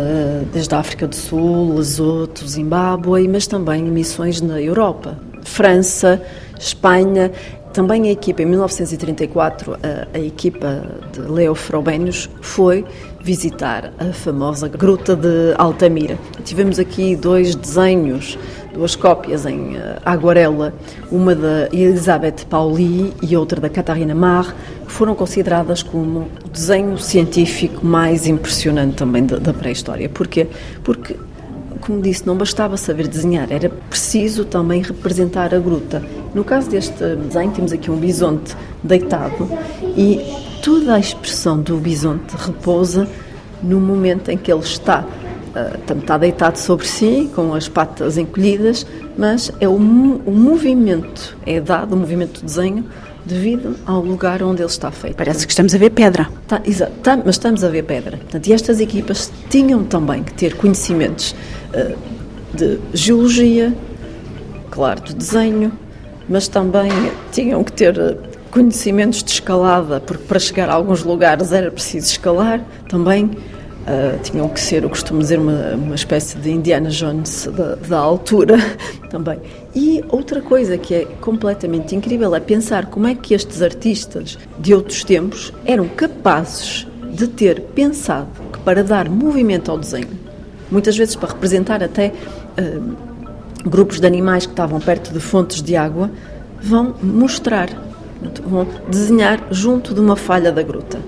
desde 0.53 0.75
a 0.75 0.77
África 0.77 1.07
do 1.07 1.15
Sul, 1.15 1.77
Lesoto, 1.77 2.47
Zimbábue, 2.47 3.27
mas 3.27 3.47
também 3.47 3.81
missões 3.85 4.39
na 4.39 4.61
Europa, 4.61 5.19
França, 5.44 6.21
Espanha 6.59 7.31
também 7.73 8.09
a 8.09 8.12
equipa, 8.12 8.41
em 8.41 8.45
1934, 8.45 9.73
a, 9.73 10.18
a 10.18 10.19
equipa 10.19 10.83
de 11.12 11.21
Leo 11.21 11.56
Frobenius 11.56 12.29
foi 12.41 12.85
visitar 13.21 13.94
a 14.00 14.12
famosa 14.13 14.68
Gruta 14.68 15.15
de 15.15 15.53
Altamira. 15.57 16.18
Tivemos 16.44 16.79
aqui 16.79 17.15
dois 17.15 17.56
desenhos, 17.56 18.38
duas 18.73 18.95
cópias 18.95 19.45
em 19.45 19.75
uh, 19.75 19.97
aguarela, 20.03 20.73
uma 21.12 21.35
da 21.35 21.68
Elisabeth 21.71 22.45
Pauli 22.50 23.13
e 23.21 23.35
outra 23.38 23.62
da 23.62 23.69
Catarina 23.69 24.15
Mar, 24.15 24.56
que 24.85 24.91
foram 24.91 25.15
consideradas 25.15 25.83
como 25.83 26.27
o 26.44 26.50
desenho 26.50 26.97
científico 26.97 27.85
mais 27.85 28.27
impressionante 28.27 28.95
também 28.95 29.25
da, 29.25 29.38
da 29.38 29.53
pré-história. 29.53 30.09
Porquê? 30.09 30.47
Porque 30.83 31.15
como 31.81 32.01
disse, 32.01 32.25
não 32.25 32.38
bastava 32.38 32.78
saber 32.78 33.07
desenhar, 33.07 33.51
era 33.51 33.69
preciso 33.69 34.45
também 34.45 34.81
representar 34.81 35.54
a 35.54 35.59
gruta. 35.59 36.02
No 36.33 36.44
caso 36.44 36.69
deste 36.69 37.04
desenho, 37.16 37.52
temos 37.52 37.73
aqui 37.73 37.92
um 37.92 37.97
bisonte 37.97 38.56
deitado 38.83 39.50
e 39.97 40.21
toda 40.64 40.95
a 40.95 41.00
expressão 41.00 41.59
do 41.59 41.78
bisonte 41.78 42.35
repousa 42.38 43.07
no 43.61 43.80
momento 43.80 44.30
em 44.30 44.38
que 44.38 44.52
ele 44.52 44.61
está. 44.61 45.06
Uh, 45.52 46.00
está 46.00 46.18
deitado 46.18 46.57
sobre 46.57 46.88
si, 46.88 47.30
com 47.35 47.54
as 47.54 47.68
patas 47.68 48.18
encolhidas, 48.18 48.85
mas 49.18 49.52
é 49.59 49.68
o, 49.68 49.73
o 49.76 50.31
movimento, 50.31 51.35
é 51.45 51.59
dado 51.59 51.94
o 51.94 51.97
movimento 51.97 52.40
do 52.40 52.45
desenho 52.45 52.85
devido 53.26 53.76
ao 53.85 54.02
lugar 54.02 54.42
onde 54.42 54.61
ele 54.61 54.69
está 54.69 54.92
feito. 54.92 55.16
Parece 55.16 55.45
que 55.45 55.52
estamos 55.52 55.76
a 55.76 55.78
ver 55.78 55.92
pedra. 55.92 56.30
Tá, 56.47 56.61
exato, 56.66 56.94
tá, 57.04 57.18
mas 57.18 57.35
estamos 57.35 57.64
a 57.64 57.69
ver 57.69 57.83
pedra. 57.83 58.18
Portanto, 58.18 58.47
e 58.47 58.54
estas 58.54 58.80
equipas 58.80 59.31
tinham 59.50 59.83
também 59.83 60.23
que 60.23 60.33
ter 60.33 60.56
conhecimentos 60.56 61.35
de 62.54 62.80
geologia, 62.94 63.73
claro, 64.69 65.01
de 65.01 65.13
desenho, 65.13 65.71
mas 66.28 66.47
também 66.47 66.92
tinham 67.31 67.63
que 67.63 67.73
ter 67.73 67.97
eh, 67.97 68.18
conhecimentos 68.49 69.23
de 69.23 69.31
escalada, 69.31 69.99
porque 69.99 70.23
para 70.23 70.40
chegar 70.40 70.69
a 70.69 70.73
alguns 70.73 71.04
lugares 71.04 71.51
era 71.51 71.71
preciso 71.71 72.07
escalar 72.07 72.61
também. 72.90 73.30
Uh, 73.81 74.21
tinham 74.21 74.47
que 74.47 74.59
ser, 74.59 74.83
eu 74.83 74.90
costumo 74.90 75.21
dizer, 75.21 75.40
uma, 75.40 75.73
uma 75.73 75.95
espécie 75.95 76.37
de 76.37 76.51
Indiana 76.51 76.92
Jones 76.92 77.47
da, 77.47 77.73
da, 77.73 77.97
altura 77.97 78.57
também. 79.09 79.40
E 79.73 80.04
outra 80.09 80.40
coisa 80.40 80.78
que 80.78 80.94
é 80.94 81.06
completamente 81.19 81.95
incrível 81.95 82.35
é 82.35 82.40
pensar 82.40 82.85
como 82.85 83.07
é 83.07 83.16
que 83.16 83.33
estes 83.33 83.59
artistas 83.59 84.37
de 84.59 84.75
outros 84.75 85.04
tempos 85.04 85.51
eram 85.66 85.87
capazes 85.87 86.85
de 87.11 87.28
ter 87.28 87.59
pensado 87.59 88.30
que 88.54 88.59
para 88.59 88.83
dar 88.83 89.09
movimento 89.09 89.71
ao 89.71 89.80
desenho, 89.80 90.20
muitas 90.71 90.97
vezes 90.97 91.16
para 91.16 91.30
representar 91.30 91.83
até 91.83 92.13
uh, 92.57 93.69
grupos 93.69 93.99
de 93.99 94.07
animais 94.07 94.45
que 94.45 94.54
estavam 94.54 94.80
perto 94.80 95.13
de 95.13 95.19
fontes 95.19 95.61
de 95.61 95.75
água, 95.75 96.09
vão 96.61 96.95
mostrar, 97.04 97.69
vão 98.44 98.68
desenhar 98.90 99.47
junto 99.51 99.94
de 99.94 99.99
uma 99.99 100.16
falha 100.16 100.51
da 100.51 100.63
gruta. 100.63 100.99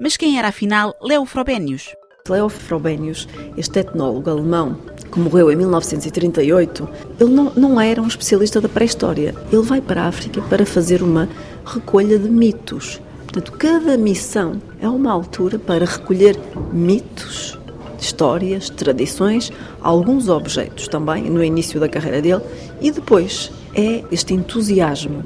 Mas 0.00 0.16
quem 0.16 0.38
era 0.38 0.48
afinal 0.48 0.94
Leo 1.00 1.24
Frobenius? 1.24 1.94
Leo 2.28 2.48
Frobenius, 2.48 3.28
este 3.56 3.80
etnólogo 3.80 4.30
alemão 4.30 4.76
que 5.12 5.18
morreu 5.18 5.52
em 5.52 5.56
1938, 5.56 6.88
ele 7.20 7.30
não, 7.30 7.52
não 7.54 7.80
era 7.80 8.00
um 8.00 8.06
especialista 8.06 8.60
da 8.60 8.68
pré-história. 8.68 9.34
Ele 9.52 9.62
vai 9.62 9.80
para 9.80 10.02
a 10.02 10.06
África 10.06 10.40
para 10.42 10.64
fazer 10.64 11.02
uma 11.02 11.28
recolha 11.64 12.18
de 12.18 12.28
mitos. 12.28 13.00
Portanto, 13.18 13.52
cada 13.52 13.96
missão 13.98 14.60
é 14.80 14.88
uma 14.88 15.12
altura 15.12 15.58
para 15.58 15.84
recolher 15.84 16.38
mitos, 16.72 17.58
histórias, 18.02 18.68
tradições, 18.68 19.50
alguns 19.80 20.28
objetos 20.28 20.88
também 20.88 21.30
no 21.30 21.42
início 21.42 21.80
da 21.80 21.88
carreira 21.88 22.20
dele 22.20 22.42
e 22.80 22.90
depois 22.90 23.50
é 23.74 24.02
este 24.10 24.34
entusiasmo 24.34 25.24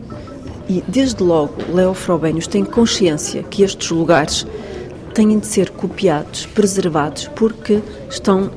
E, 0.68 0.82
desde 0.88 1.22
logo, 1.22 1.54
Leo 1.72 1.94
Frobenius 1.94 2.46
tem 2.46 2.64
consciência 2.64 3.42
que 3.44 3.62
estes 3.62 3.90
lugares 3.90 4.46
têm 5.14 5.38
de 5.38 5.46
ser 5.46 5.70
copiados, 5.70 6.44
preservados, 6.46 7.30
porque 7.34 7.80
estão 8.10 8.50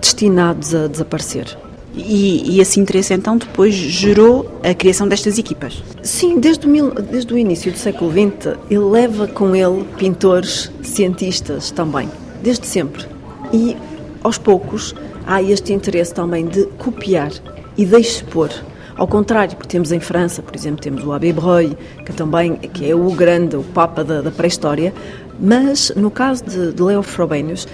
destinados 0.00 0.74
a 0.74 0.88
desaparecer. 0.88 1.56
E, 1.94 2.56
e, 2.56 2.60
esse 2.60 2.80
interesse 2.80 3.12
então 3.12 3.36
depois 3.36 3.74
gerou 3.74 4.50
a 4.64 4.72
criação 4.72 5.06
destas 5.06 5.38
equipas? 5.38 5.82
Sim, 6.02 6.40
desde 6.40 6.66
o, 6.66 6.90
desde 6.90 7.34
o 7.34 7.38
início 7.38 7.70
do 7.70 7.76
século 7.76 8.10
XX 8.10 8.56
ele 8.70 8.80
leva 8.80 9.28
com 9.28 9.54
ele 9.54 9.84
pintores, 9.98 10.70
cientistas 10.82 11.70
também, 11.70 12.08
desde 12.42 12.66
sempre. 12.66 13.04
E 13.52 13.76
aos 14.22 14.38
poucos 14.38 14.94
há 15.26 15.42
este 15.42 15.72
interesse 15.72 16.14
também 16.14 16.46
de 16.46 16.64
copiar 16.78 17.30
e 17.76 17.84
de 17.84 17.98
expor. 17.98 18.50
Ao 18.96 19.06
contrário, 19.06 19.56
porque 19.56 19.68
temos 19.68 19.90
em 19.90 20.00
França, 20.00 20.42
por 20.42 20.54
exemplo, 20.54 20.80
temos 20.80 21.04
o 21.04 21.12
Abbé 21.12 21.32
Breuil, 21.32 21.76
que 22.04 22.12
também 22.12 22.56
que 22.56 22.90
é 22.90 22.94
o 22.94 23.10
grande, 23.12 23.56
o 23.56 23.62
papa 23.62 24.04
da, 24.04 24.20
da 24.20 24.30
pré-história, 24.30 24.92
mas 25.40 25.92
no 25.96 26.10
caso 26.10 26.44
de, 26.44 26.72
de 26.72 26.82
Leo 26.82 27.02
Frobenius, 27.02 27.66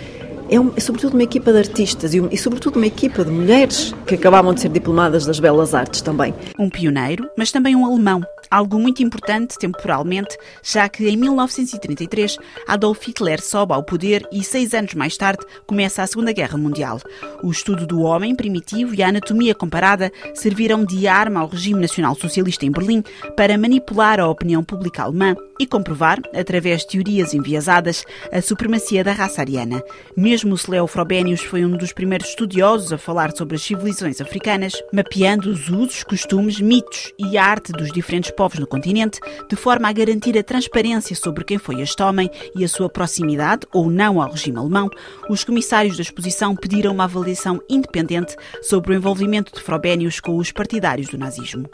é, 0.51 0.59
um, 0.59 0.73
é, 0.77 0.81
sobretudo 0.81 1.15
uma 1.15 1.23
equipa 1.23 1.53
de 1.53 1.59
artistas 1.59 2.15
e, 2.15 2.21
um, 2.21 2.29
e, 2.31 2.39
sobretudo 2.39 2.77
uma 2.77 2.87
equipa 2.87 3.25
de 3.25 3.31
mulheres 3.31 3.95
que 4.07 4.15
acabavam 4.15 4.55
de 4.55 4.61
ser 4.63 4.71
diplomadas 4.71 5.27
das 5.27 5.39
belas 5.39 5.75
artes 5.75 6.01
também. 6.01 6.33
Um 6.59 6.71
pioneiro, 6.71 7.29
mas 7.37 7.53
também 7.53 7.77
um 7.77 7.85
alemão, 7.85 8.23
algo 8.51 8.79
muito 8.79 9.03
importante 9.03 9.59
temporalmente, 9.59 10.37
já 10.63 10.89
que 10.89 11.09
em 11.09 11.17
1933 11.17 12.37
Adolf 12.67 13.07
Hitler 13.07 13.43
sobe 13.43 13.73
ao 13.73 13.83
poder 13.83 14.27
e 14.33 14.43
seis 14.43 14.75
anos 14.75 14.95
mais 14.95 15.17
tarde 15.17 15.45
começa 15.67 16.03
a 16.03 16.07
Segunda 16.07 16.33
Guerra 16.33 16.59
Mundial. 16.59 17.01
O 17.43 17.51
estudo 17.51 17.87
do 17.87 18.01
homem 18.01 18.35
primitivo 18.35 18.95
e 18.95 19.03
a 19.03 19.09
anatomia 19.09 19.55
comparada 19.55 20.13
serviram 20.35 20.85
de 20.85 21.07
arma 21.07 21.41
ao 21.41 21.49
regime 21.49 21.81
nacional 21.81 22.15
socialista 22.15 22.67
em 22.67 22.71
Berlim 22.71 23.03
para 23.37 23.59
manipular 23.59 24.21
a 24.21 24.29
opinião 24.29 24.63
pública 24.63 25.03
alemã 25.03 25.37
e 25.59 25.67
comprovar, 25.67 26.19
através 26.35 26.83
de 26.83 26.89
teorias 26.89 27.35
enviesadas, 27.35 28.05
a 28.33 28.41
supremacia 28.41 29.03
da 29.03 29.13
raça 29.13 29.41
ariana. 29.41 29.83
Mesmo 30.17 30.57
se 30.57 30.71
Leo 30.71 30.87
Frobenius 30.87 31.43
foi 31.43 31.65
um 31.65 31.77
dos 31.77 31.93
primeiros 31.93 32.29
estudiosos 32.29 32.93
a 32.93 32.99
falar 32.99 33.33
sobre 33.37 33.57
as 33.57 33.63
civilizações 33.63 34.21
africanas, 34.21 34.75
mapeando 34.93 35.51
os 35.51 35.69
usos, 35.69 36.05
costumes, 36.05 36.61
mitos 36.61 37.13
e 37.19 37.37
arte 37.37 37.73
dos 37.73 37.91
diferentes 37.91 38.31
povos 38.39 38.61
no 38.61 38.69
continente, 38.69 39.19
de 39.51 39.57
forma 39.57 39.89
a 39.89 39.93
garantir 39.93 40.39
a 40.39 40.45
transparência 40.45 41.17
sobre 41.17 41.43
quem 41.43 41.59
foi 41.59 41.81
este 41.81 42.01
homem 42.01 42.31
e 42.55 42.63
a 42.63 42.69
sua 42.69 42.89
proximidade 42.89 43.67
ou 43.73 43.91
não 43.91 44.23
ao 44.23 44.31
regime 44.31 44.59
alemão, 44.59 44.89
os 45.29 45.43
comissários 45.43 45.97
da 45.97 46.03
exposição 46.03 46.55
pediram 46.55 46.93
uma 46.93 47.03
avaliação 47.03 47.61
independente 47.69 48.37
sobre 48.63 48.93
o 48.93 48.95
envolvimento 48.95 49.53
de 49.53 49.61
Frobenius 49.61 50.21
com 50.21 50.37
os 50.37 50.53
partidários 50.53 51.09
do 51.09 51.19
nazismo. 51.19 51.69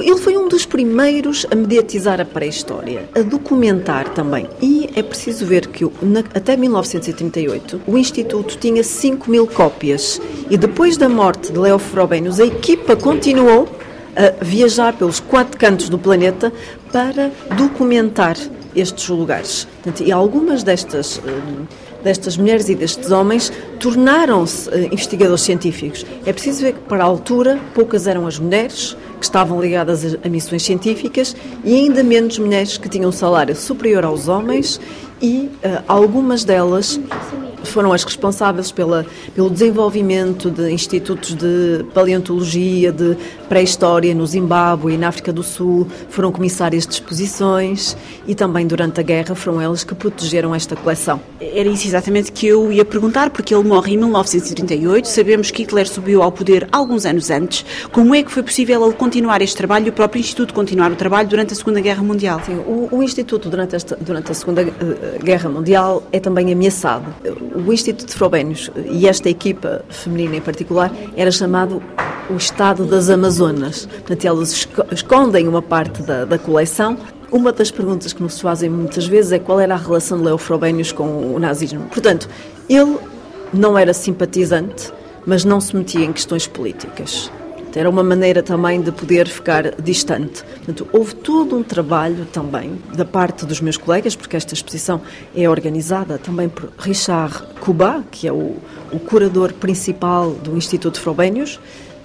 Ele 0.00 0.16
foi 0.16 0.36
um 0.36 0.48
dos 0.48 0.66
primeiros 0.66 1.46
a 1.50 1.54
mediatizar 1.54 2.20
a 2.20 2.24
pré-história, 2.24 3.08
a 3.14 3.20
documentar 3.20 4.08
também. 4.10 4.48
E 4.60 4.90
é 4.94 5.02
preciso 5.02 5.46
ver 5.46 5.66
que 5.68 5.84
até 6.34 6.56
1938 6.56 7.82
o 7.86 7.96
Instituto 7.96 8.56
tinha 8.58 8.82
5 8.82 9.30
mil 9.30 9.46
cópias 9.46 10.20
e 10.50 10.56
depois 10.56 10.96
da 10.96 11.08
morte 11.08 11.52
de 11.52 11.58
Leo 11.58 11.78
Frobenius 11.78 12.40
a 12.40 12.46
equipa 12.46 12.96
continuou 12.96 13.68
a 14.16 14.44
viajar 14.44 14.92
pelos 14.94 15.20
quatro 15.20 15.58
cantos 15.58 15.88
do 15.88 15.98
planeta 15.98 16.52
para 16.92 17.30
documentar 17.56 18.36
estes 18.74 19.08
lugares. 19.08 19.66
e 20.04 20.12
algumas 20.12 20.62
destas 20.62 21.20
eh, 21.26 21.64
destas 22.02 22.36
mulheres 22.36 22.68
e 22.68 22.74
destes 22.74 23.10
homens 23.10 23.52
tornaram-se 23.78 24.68
uh, 24.68 24.86
investigadores 24.86 25.42
científicos. 25.42 26.04
É 26.26 26.32
preciso 26.32 26.62
ver 26.62 26.74
que, 26.74 26.80
para 26.80 27.04
a 27.04 27.06
altura, 27.06 27.58
poucas 27.74 28.06
eram 28.06 28.26
as 28.26 28.38
mulheres 28.38 28.96
que 29.18 29.24
estavam 29.24 29.60
ligadas 29.60 30.04
a, 30.04 30.26
a 30.26 30.28
missões 30.28 30.62
científicas 30.62 31.36
e 31.64 31.74
ainda 31.74 32.02
menos 32.02 32.38
mulheres 32.38 32.76
que 32.76 32.88
tinham 32.88 33.08
um 33.08 33.12
salário 33.12 33.54
superior 33.54 34.04
aos 34.04 34.28
homens 34.28 34.80
e 35.20 35.48
uh, 35.64 35.82
algumas 35.86 36.44
delas 36.44 36.98
foram 37.68 37.92
as 37.92 38.04
responsáveis 38.04 38.70
pela, 38.70 39.06
pelo 39.34 39.50
desenvolvimento 39.50 40.50
de 40.50 40.70
institutos 40.70 41.34
de 41.34 41.84
paleontologia, 41.94 42.92
de 42.92 43.16
pré-história 43.48 44.14
no 44.14 44.26
Zimbábue 44.26 44.94
e 44.94 44.96
na 44.96 45.08
África 45.08 45.32
do 45.32 45.42
Sul, 45.42 45.86
foram 46.08 46.32
comissárias 46.32 46.86
de 46.86 46.94
exposições 46.94 47.96
e 48.26 48.34
também 48.34 48.66
durante 48.66 49.00
a 49.00 49.02
guerra 49.02 49.34
foram 49.34 49.60
elas 49.60 49.84
que 49.84 49.94
protegeram 49.94 50.54
esta 50.54 50.74
coleção. 50.76 51.20
Era 51.40 51.68
isso 51.68 51.86
exatamente 51.86 52.32
que 52.32 52.46
eu 52.46 52.72
ia 52.72 52.84
perguntar, 52.84 53.30
porque 53.30 53.54
ele 53.54 53.64
morre 53.64 53.94
em 53.94 53.96
1938, 53.96 55.06
sabemos 55.08 55.50
que 55.50 55.62
Hitler 55.62 55.88
subiu 55.88 56.22
ao 56.22 56.32
poder 56.32 56.68
alguns 56.72 57.04
anos 57.04 57.30
antes. 57.30 57.64
Como 57.90 58.14
é 58.14 58.22
que 58.22 58.30
foi 58.30 58.42
possível 58.42 58.84
ele 58.84 58.94
continuar 58.94 59.42
este 59.42 59.56
trabalho 59.56 59.86
e 59.86 59.90
o 59.90 59.92
próprio 59.92 60.20
Instituto 60.20 60.54
continuar 60.54 60.90
o 60.90 60.96
trabalho 60.96 61.28
durante 61.28 61.52
a 61.52 61.56
Segunda 61.56 61.80
Guerra 61.80 62.02
Mundial? 62.02 62.40
Sim, 62.44 62.56
o, 62.66 62.88
o 62.90 63.02
Instituto 63.02 63.48
durante, 63.48 63.76
esta, 63.76 63.96
durante 63.96 64.30
a 64.30 64.34
Segunda 64.34 64.62
uh, 64.62 65.24
Guerra 65.24 65.48
Mundial 65.48 66.02
é 66.12 66.20
também 66.20 66.52
ameaçado 66.52 67.04
o 67.54 67.72
Instituto 67.72 68.08
de 68.08 68.14
Frobenius 68.14 68.70
e 68.90 69.06
esta 69.06 69.28
equipa 69.28 69.84
feminina 69.88 70.36
em 70.36 70.40
particular 70.40 70.92
era 71.16 71.30
chamado 71.30 71.82
o 72.30 72.36
Estado 72.36 72.84
das 72.84 73.10
Amazonas. 73.10 73.86
Portanto, 73.86 74.24
elas 74.24 74.68
escondem 74.90 75.48
uma 75.48 75.62
parte 75.62 76.02
da, 76.02 76.24
da 76.24 76.38
coleção 76.38 76.96
uma 77.32 77.50
das 77.50 77.70
perguntas 77.70 78.12
que 78.12 78.22
nos 78.22 78.38
fazem 78.38 78.68
muitas 78.68 79.06
vezes 79.06 79.32
é 79.32 79.38
qual 79.38 79.58
era 79.58 79.72
a 79.72 79.78
relação 79.78 80.18
de 80.18 80.24
Leo 80.24 80.36
Frobenius 80.36 80.92
com 80.92 81.34
o 81.34 81.38
nazismo. 81.38 81.84
Portanto, 81.84 82.28
ele 82.68 82.98
não 83.54 83.78
era 83.78 83.94
simpatizante, 83.94 84.92
mas 85.24 85.42
não 85.42 85.58
se 85.58 85.74
metia 85.74 86.04
em 86.04 86.12
questões 86.12 86.46
políticas. 86.46 87.32
Era 87.74 87.88
uma 87.88 88.02
maneira 88.02 88.42
também 88.42 88.80
de 88.80 88.92
poder 88.92 89.28
ficar 89.28 89.74
distante. 89.80 90.42
Portanto, 90.42 90.86
houve 90.92 91.14
todo 91.14 91.56
um 91.56 91.62
trabalho 91.62 92.26
também 92.26 92.78
da 92.94 93.04
parte 93.04 93.46
dos 93.46 93.60
meus 93.60 93.76
colegas, 93.76 94.14
porque 94.14 94.36
esta 94.36 94.54
exposição 94.54 95.00
é 95.34 95.48
organizada 95.48 96.18
também 96.18 96.48
por 96.48 96.70
Richard 96.78 97.42
Cuba, 97.60 98.04
que 98.10 98.28
é 98.28 98.32
o, 98.32 98.56
o 98.92 98.98
curador 98.98 99.52
principal 99.54 100.30
do 100.30 100.56
Instituto 100.56 101.00
Frobenius, 101.00 101.58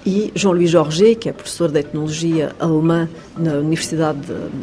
e 0.06 0.32
Jean-Louis 0.34 0.70
Georget, 0.70 1.16
que 1.16 1.28
é 1.28 1.32
professor 1.32 1.70
de 1.70 1.80
etnologia 1.80 2.52
alemã 2.58 3.08
na 3.36 3.54
Universidade 3.54 4.20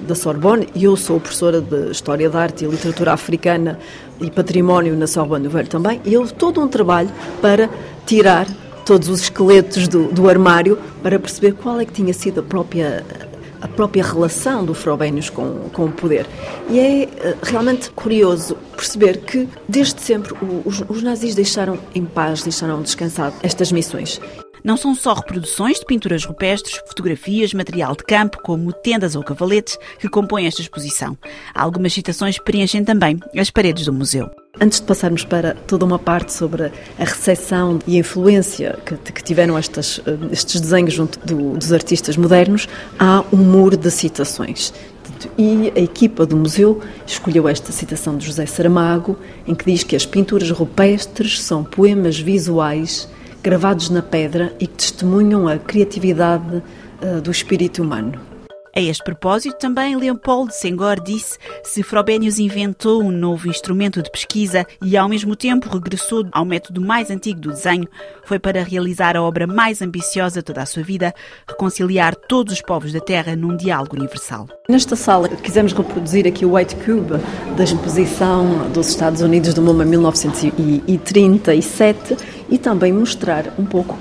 da 0.08 0.16
Sorbonne, 0.16 0.68
e 0.74 0.86
eu 0.86 0.96
sou 0.96 1.20
professora 1.20 1.62
de 1.62 1.92
História 1.92 2.28
da 2.30 2.40
Arte 2.40 2.66
e 2.66 2.68
Literatura 2.68 3.14
Africana 3.14 3.78
e 4.20 4.32
Património 4.32 4.96
na 4.96 5.06
Sorbonne 5.06 5.44
Nouvelle 5.44 5.68
também, 5.68 6.02
e 6.04 6.18
houve 6.18 6.34
todo 6.34 6.60
um 6.62 6.68
trabalho 6.68 7.12
para 7.42 7.70
tirar 8.08 8.48
todos 8.86 9.10
os 9.10 9.22
esqueletos 9.22 9.88
do, 9.88 10.12
do 10.12 10.30
armário 10.30 10.78
para 11.02 11.20
perceber 11.20 11.54
qual 11.54 11.80
é 11.80 11.86
que 11.86 11.92
tinha 11.92 12.14
sido 12.14 12.40
a 12.40 12.44
própria 12.44 13.04
a 13.62 13.68
própria 13.68 14.04
relação 14.04 14.64
do 14.64 14.76
Frobenius 14.76 15.30
com, 15.32 15.70
com 15.74 15.86
o 15.86 15.92
poder. 15.92 16.28
E 16.70 16.80
é 16.80 17.04
eh, 17.04 17.36
realmente 17.42 17.90
curioso 17.90 18.56
perceber 18.76 19.22
que, 19.22 19.50
desde 19.68 20.00
sempre, 20.02 20.36
os, 20.64 20.84
os 20.88 21.02
nazis 21.02 21.34
deixaram 21.34 21.80
em 21.96 22.06
paz, 22.06 22.44
deixaram 22.44 22.84
descansar 22.84 23.34
estas 23.42 23.72
missões. 23.72 24.22
Não 24.66 24.76
são 24.76 24.96
só 24.96 25.14
reproduções 25.14 25.80
de 25.80 25.86
pinturas 25.86 26.26
rupestres, 26.26 26.82
fotografias, 26.88 27.54
material 27.54 27.96
de 27.96 28.04
campo, 28.04 28.40
como 28.42 28.74
tendas 28.74 29.16
ou 29.16 29.22
cavaletes, 29.22 29.78
que 30.00 30.10
compõem 30.10 30.48
esta 30.48 30.60
exposição. 30.60 31.16
Algumas 31.54 31.94
citações 31.94 32.40
preenchem 32.40 32.84
também 32.84 33.20
as 33.38 33.52
paredes 33.52 33.86
do 33.86 33.94
museu. 33.94 34.28
Antes 34.60 34.80
de 34.80 34.88
passarmos 34.88 35.24
para 35.24 35.54
toda 35.54 35.86
uma 35.86 36.00
parte 36.00 36.34
sobre 36.34 36.64
a 36.64 36.72
recepção 36.98 37.78
e 37.86 37.96
a 37.96 38.00
influência 38.00 38.80
que, 38.84 38.96
que 39.12 39.24
tiveram 39.24 39.56
estas, 39.56 40.02
eh, 40.04 40.18
estes 40.32 40.60
desenhos 40.60 40.96
junto 40.96 41.20
do, 41.20 41.56
dos 41.56 41.72
artistas 41.72 42.18
modernos, 42.18 42.68
há 42.98 43.24
um 43.32 43.38
muro 43.38 43.78
de 43.78 43.92
citações. 43.92 44.74
E 45.38 45.72
a 45.76 45.80
equipa 45.80 46.26
do 46.26 46.36
museu 46.36 46.82
escolheu 47.06 47.48
esta 47.48 47.72
citação 47.72 48.18
de 48.18 48.26
José 48.26 48.48
Saramago, 48.48 49.16
em 49.46 49.54
que 49.54 49.66
diz 49.66 49.84
que 49.84 49.96
as 49.96 50.08
pinturas 50.08 50.50
rupestres 50.50 51.40
são 51.40 51.64
poemas 51.64 52.18
visuais 52.18 53.08
gravados 53.46 53.92
na 53.92 54.02
pedra 54.02 54.56
e 54.60 54.66
que 54.66 54.74
testemunham 54.74 55.48
a 55.48 55.60
criatividade 55.60 56.64
uh, 57.00 57.22
do 57.22 57.30
espírito 57.30 57.84
humano. 57.84 58.20
A 58.76 58.82
este 58.82 59.04
propósito, 59.04 59.56
também 59.58 59.96
Leopold 59.96 60.54
Senghor 60.54 61.00
disse 61.00 61.38
se 61.64 61.82
Frobenius 61.82 62.40
inventou 62.40 63.02
um 63.02 63.12
novo 63.12 63.48
instrumento 63.48 64.02
de 64.02 64.12
pesquisa 64.12 64.66
e, 64.84 64.98
ao 64.98 65.08
mesmo 65.08 65.34
tempo, 65.34 65.70
regressou 65.70 66.28
ao 66.32 66.44
método 66.44 66.82
mais 66.82 67.10
antigo 67.10 67.40
do 67.40 67.52
desenho, 67.52 67.88
foi 68.26 68.38
para 68.38 68.64
realizar 68.64 69.16
a 69.16 69.22
obra 69.22 69.48
mais 69.48 69.82
ambiciosa 69.82 70.42
de 70.42 70.46
toda 70.46 70.62
a 70.62 70.66
sua 70.66 70.84
vida, 70.84 71.14
reconciliar 71.48 72.16
todos 72.16 72.52
os 72.52 72.62
povos 72.62 72.92
da 72.92 73.00
Terra 73.00 73.34
num 73.34 73.56
diálogo 73.56 73.96
universal. 73.96 74.46
Nesta 74.68 74.98
sala, 74.98 75.30
quisemos 75.30 75.72
reproduzir 75.72 76.28
aqui 76.28 76.46
o 76.46 76.56
White 76.56 76.76
Cube 76.78 77.14
da 77.56 77.64
exposição 77.64 78.70
dos 78.74 78.90
Estados 78.90 79.22
Unidos 79.22 79.54
do 79.54 79.62
MoMA 79.62 79.86
1937 79.86 82.18
e 82.50 82.58
também 82.58 82.94
mostrar 82.94 83.54
um 83.58 83.66
pouco 83.66 83.98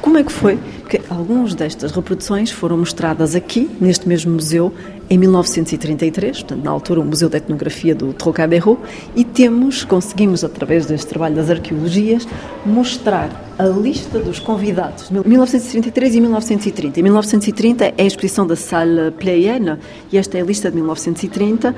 como 0.00 0.18
é 0.18 0.24
que 0.24 0.32
foi 0.32 0.58
porque 0.90 1.02
algumas 1.08 1.54
destas 1.54 1.92
reproduções 1.92 2.50
foram 2.50 2.78
mostradas 2.78 3.36
aqui, 3.36 3.70
neste 3.80 4.08
mesmo 4.08 4.32
museu, 4.32 4.74
em 5.10 5.18
1933, 5.18 6.38
portanto, 6.38 6.64
na 6.64 6.70
altura, 6.70 7.00
o 7.00 7.04
Museu 7.04 7.28
de 7.28 7.36
Etnografia 7.36 7.96
do 7.96 8.12
Trocadero, 8.12 8.78
e 9.16 9.24
temos, 9.24 9.84
conseguimos, 9.84 10.44
através 10.44 10.86
deste 10.86 11.08
trabalho 11.08 11.34
das 11.34 11.50
arqueologias, 11.50 12.28
mostrar 12.64 13.28
a 13.58 13.64
lista 13.64 14.20
dos 14.20 14.38
convidados 14.38 15.08
de 15.08 15.28
1933 15.28 16.14
e 16.14 16.20
1930. 16.20 17.00
Em 17.00 17.02
1930 17.02 17.84
é 17.86 17.94
a 17.98 18.06
exposição 18.06 18.46
da 18.46 18.54
Salle 18.54 19.10
Playenne 19.10 19.78
e 20.10 20.16
esta 20.16 20.38
é 20.38 20.40
a 20.40 20.44
lista 20.44 20.70
de 20.70 20.76
1930. 20.76 21.74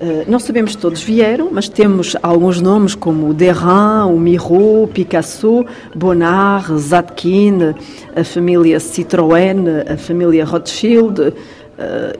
Eh, 0.00 0.24
não 0.28 0.38
sabemos 0.38 0.72
se 0.72 0.78
todos 0.78 1.02
vieram, 1.02 1.48
mas 1.50 1.68
temos 1.68 2.14
alguns 2.22 2.60
nomes 2.60 2.94
como 2.94 3.30
o 3.30 3.34
Derain, 3.34 4.12
o 4.12 4.20
Miro, 4.20 4.88
Picasso, 4.92 5.64
Bonnard, 5.94 6.78
Zadkine, 6.78 7.74
a 8.14 8.22
família 8.22 8.78
Citroën, 8.78 9.92
a 9.92 9.96
família 9.96 10.44
Rothschild, 10.44 11.32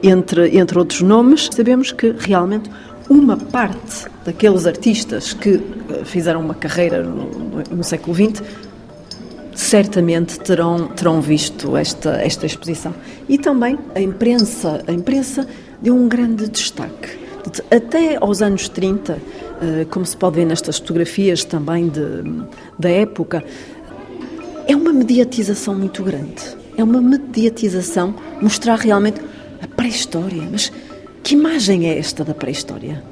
entre, 0.03 0.57
entre 0.57 0.77
outros 0.77 1.01
nomes, 1.01 1.49
sabemos 1.51 1.91
que 1.91 2.13
realmente 2.17 2.69
uma 3.09 3.37
parte 3.37 4.05
daqueles 4.23 4.65
artistas 4.65 5.33
que 5.33 5.61
eh, 5.89 6.03
fizeram 6.03 6.41
uma 6.41 6.55
carreira 6.55 7.03
no, 7.03 7.63
no, 7.71 7.83
século 7.83 8.15
XX 8.15 8.41
certamente 9.53 10.39
terão, 10.39 10.87
terão 10.87 11.21
visto 11.21 11.77
esta, 11.77 12.11
esta 12.21 12.45
exposição. 12.45 12.93
E 13.29 13.37
também 13.37 13.77
a 13.93 14.01
imprensa, 14.01 14.83
a 14.87 14.91
imprensa 14.91 15.47
deu 15.81 15.95
um 15.95 16.07
grande 16.07 16.49
destaque. 16.49 17.17
Até 17.71 18.17
aos 18.19 18.41
anos 18.41 18.67
30, 18.67 19.17
eh, 19.61 19.85
como 19.89 20.05
se 20.05 20.17
pode 20.17 20.37
ver 20.37 20.45
nestas 20.45 20.79
fotografias 20.79 21.45
também 21.45 21.87
de, 21.87 22.01
da 22.77 22.89
época, 22.89 23.43
é 24.67 24.75
uma 24.75 24.91
mediatização 24.91 25.75
muito 25.75 26.03
grande. 26.03 26.41
É 26.75 26.83
uma 26.83 26.99
mediatização 26.99 28.15
mostrar 28.41 28.77
realmente 28.77 29.21
a 29.65 29.67
pré-história. 29.67 30.47
Mas 30.49 30.71
que 31.21 31.35
imagem 31.35 31.89
é 31.89 31.97
esta 31.97 32.23
da 32.23 32.33
pré-história? 32.33 33.03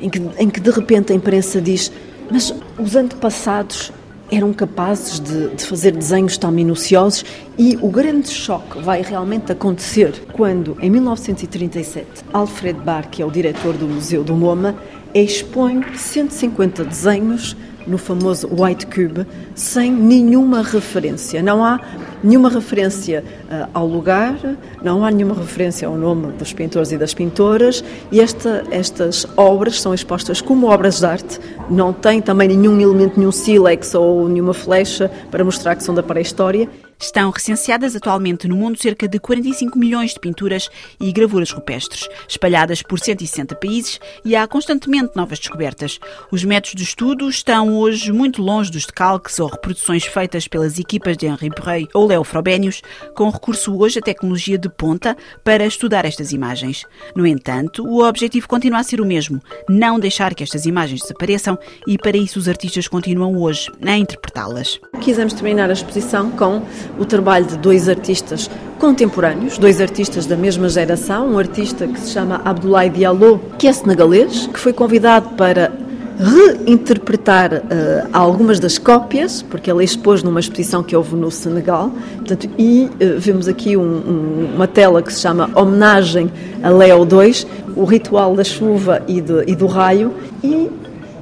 Em 0.00 0.08
que, 0.08 0.22
em 0.38 0.48
que 0.48 0.60
de 0.60 0.70
repente 0.70 1.12
a 1.12 1.16
imprensa 1.16 1.60
diz: 1.60 1.90
mas 2.30 2.54
os 2.78 2.94
antepassados 2.94 3.92
eram 4.30 4.52
capazes 4.52 5.20
de, 5.20 5.48
de, 5.50 5.64
fazer 5.64 5.92
desenhos 5.92 6.36
tão 6.36 6.50
minuciosos 6.50 7.24
e 7.58 7.78
o 7.80 7.88
grande 7.88 8.28
choque 8.28 8.80
vai 8.80 9.02
realmente 9.02 9.52
acontecer 9.52 10.24
quando, 10.32 10.76
em 10.80 10.90
1937, 10.90 12.06
Alfred 12.32 12.80
Barr, 12.80 13.08
que 13.10 13.22
é 13.22 13.26
o 13.26 13.30
diretor 13.30 13.74
do 13.74 13.86
Museu 13.86 14.24
do 14.24 14.34
MoMA, 14.34 14.74
expõe 15.14 15.84
150 15.94 16.84
desenhos 16.84 17.56
no 17.86 17.98
famoso 17.98 18.48
White 18.50 18.86
Cube, 18.86 19.26
sem 19.54 19.92
nenhuma 19.92 20.62
referência. 20.62 21.42
Não 21.42 21.64
há 21.64 21.80
nenhuma 22.22 22.48
referência 22.48 23.22
uh, 23.50 23.68
ao 23.74 23.86
lugar, 23.86 24.38
não 24.82 25.04
há 25.04 25.10
nenhuma 25.10 25.34
referência 25.34 25.86
ao 25.86 25.96
nome 25.96 26.32
dos 26.32 26.52
pintores 26.52 26.92
e 26.92 26.96
das 26.96 27.12
pintoras, 27.12 27.84
e 28.10 28.20
esta, 28.20 28.64
estas 28.70 29.26
obras 29.36 29.80
são 29.80 29.92
expostas 29.92 30.40
como 30.40 30.68
obras 30.68 31.00
de 31.00 31.06
arte, 31.06 31.40
não 31.70 31.92
têm 31.92 32.20
também 32.20 32.48
nenhum 32.48 32.80
elemento, 32.80 33.18
nenhum 33.18 33.32
sílex 33.32 33.94
ou 33.94 34.28
nenhuma 34.28 34.54
flecha 34.54 35.10
para 35.30 35.44
mostrar 35.44 35.76
que 35.76 35.82
são 35.82 35.94
da 35.94 36.02
pré-história. 36.02 36.68
Estão 37.04 37.30
recenseadas 37.30 37.94
atualmente 37.94 38.48
no 38.48 38.56
mundo 38.56 38.80
cerca 38.80 39.06
de 39.06 39.18
45 39.18 39.78
milhões 39.78 40.14
de 40.14 40.20
pinturas 40.20 40.70
e 40.98 41.12
gravuras 41.12 41.50
rupestres, 41.50 42.08
espalhadas 42.26 42.80
por 42.80 42.98
160 42.98 43.54
países 43.56 44.00
e 44.24 44.34
há 44.34 44.48
constantemente 44.48 45.14
novas 45.14 45.38
descobertas. 45.38 46.00
Os 46.30 46.42
métodos 46.44 46.74
de 46.74 46.82
estudo 46.82 47.28
estão 47.28 47.76
hoje 47.76 48.10
muito 48.10 48.40
longe 48.40 48.72
dos 48.72 48.86
decalques 48.86 49.38
ou 49.38 49.48
reproduções 49.48 50.04
feitas 50.04 50.48
pelas 50.48 50.78
equipas 50.78 51.18
de 51.18 51.26
Henri 51.26 51.50
Perret 51.50 51.88
ou 51.92 52.06
Leo 52.06 52.24
Frobenius, 52.24 52.80
com 53.14 53.28
recurso 53.28 53.78
hoje 53.78 53.98
à 53.98 54.02
tecnologia 54.02 54.56
de 54.56 54.70
ponta 54.70 55.14
para 55.44 55.66
estudar 55.66 56.06
estas 56.06 56.32
imagens. 56.32 56.86
No 57.14 57.26
entanto, 57.26 57.86
o 57.86 58.02
objetivo 58.02 58.48
continua 58.48 58.78
a 58.78 58.82
ser 58.82 59.02
o 59.02 59.06
mesmo, 59.06 59.42
não 59.68 60.00
deixar 60.00 60.34
que 60.34 60.42
estas 60.42 60.64
imagens 60.64 61.02
desapareçam 61.02 61.58
e 61.86 61.98
para 61.98 62.16
isso 62.16 62.38
os 62.38 62.48
artistas 62.48 62.88
continuam 62.88 63.36
hoje 63.36 63.70
a 63.84 63.94
interpretá-las. 63.94 64.80
Quisemos 65.02 65.34
terminar 65.34 65.68
a 65.68 65.74
exposição 65.74 66.30
com 66.30 66.64
o 66.98 67.04
trabalho 67.04 67.44
de 67.44 67.58
dois 67.58 67.88
artistas 67.88 68.50
contemporâneos, 68.78 69.58
dois 69.58 69.80
artistas 69.80 70.26
da 70.26 70.36
mesma 70.36 70.68
geração, 70.68 71.28
um 71.28 71.38
artista 71.38 71.86
que 71.86 71.98
se 71.98 72.10
chama 72.10 72.40
Abdoulaye 72.44 72.90
Diallo, 72.90 73.40
que 73.58 73.66
é 73.66 73.72
senegalês, 73.72 74.48
que 74.52 74.58
foi 74.58 74.72
convidado 74.72 75.30
para 75.30 75.72
reinterpretar 76.18 77.54
uh, 77.54 78.08
algumas 78.12 78.60
das 78.60 78.78
cópias, 78.78 79.42
porque 79.42 79.70
ele 79.70 79.82
expôs 79.82 80.22
numa 80.22 80.38
exposição 80.38 80.82
que 80.82 80.94
houve 80.94 81.16
no 81.16 81.30
Senegal, 81.30 81.90
portanto, 82.18 82.48
e 82.56 82.84
uh, 82.84 83.18
vemos 83.18 83.48
aqui 83.48 83.76
um, 83.76 83.82
um, 83.82 84.52
uma 84.54 84.68
tela 84.68 85.02
que 85.02 85.12
se 85.12 85.20
chama 85.20 85.50
Homenagem 85.54 86.30
a 86.62 86.70
Leo 86.70 87.00
II, 87.00 87.46
o 87.74 87.84
ritual 87.84 88.36
da 88.36 88.44
chuva 88.44 89.02
e, 89.08 89.20
de, 89.20 89.44
e 89.46 89.56
do 89.56 89.66
raio, 89.66 90.14
e 90.42 90.70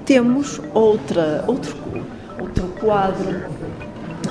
temos 0.04 0.60
outra, 0.74 1.44
outro, 1.46 1.74
outro 2.38 2.64
quadro, 2.78 3.42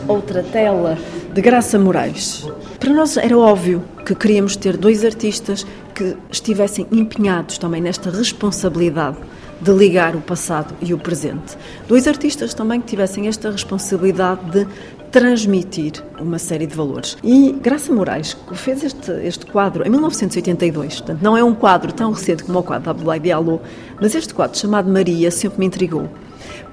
outra 0.07 0.43
tela 0.43 0.97
de 1.33 1.41
Graça 1.41 1.79
Moraes. 1.79 2.45
Para 2.77 2.93
nós 2.93 3.15
era 3.15 3.37
óbvio 3.37 3.81
que 4.05 4.13
queríamos 4.13 4.57
ter 4.57 4.75
dois 4.75 5.05
artistas 5.05 5.65
que 5.95 6.17
estivessem 6.29 6.85
empenhados 6.91 7.57
também 7.57 7.81
nesta 7.81 8.09
responsabilidade 8.09 9.17
de 9.61 9.71
ligar 9.71 10.13
o 10.13 10.21
passado 10.21 10.73
e 10.81 10.93
o 10.93 10.97
presente. 10.97 11.57
Dois 11.87 12.05
artistas 12.05 12.53
também 12.53 12.81
que 12.81 12.87
tivessem 12.87 13.27
esta 13.27 13.49
responsabilidade 13.49 14.41
de 14.51 14.67
transmitir 15.09 16.03
uma 16.19 16.37
série 16.37 16.67
de 16.67 16.75
valores. 16.75 17.17
E 17.23 17.53
Graça 17.53 17.93
Moraes 17.93 18.35
fez 18.53 18.83
este, 18.83 19.11
este 19.23 19.45
quadro 19.45 19.87
em 19.87 19.89
1982, 19.89 20.97
portanto 20.97 21.21
não 21.21 21.37
é 21.37 21.43
um 21.43 21.53
quadro 21.53 21.93
tão 21.93 22.11
recente 22.11 22.43
como 22.43 22.59
o 22.59 22.63
quadro 22.63 22.85
da 22.85 22.91
Abdoulaye 22.91 23.21
Diallo, 23.21 23.61
mas 24.01 24.15
este 24.15 24.33
quadro 24.33 24.57
chamado 24.57 24.91
Maria 24.91 25.31
sempre 25.31 25.59
me 25.59 25.65
intrigou, 25.65 26.09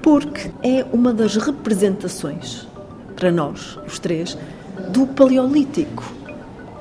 porque 0.01 0.51
é 0.63 0.85
uma 0.91 1.13
das 1.13 1.37
representações 1.37 2.67
para 3.19 3.31
nós, 3.31 3.77
os 3.85 3.99
três, 3.99 4.37
do 4.93 5.05
Paleolítico. 5.05 6.13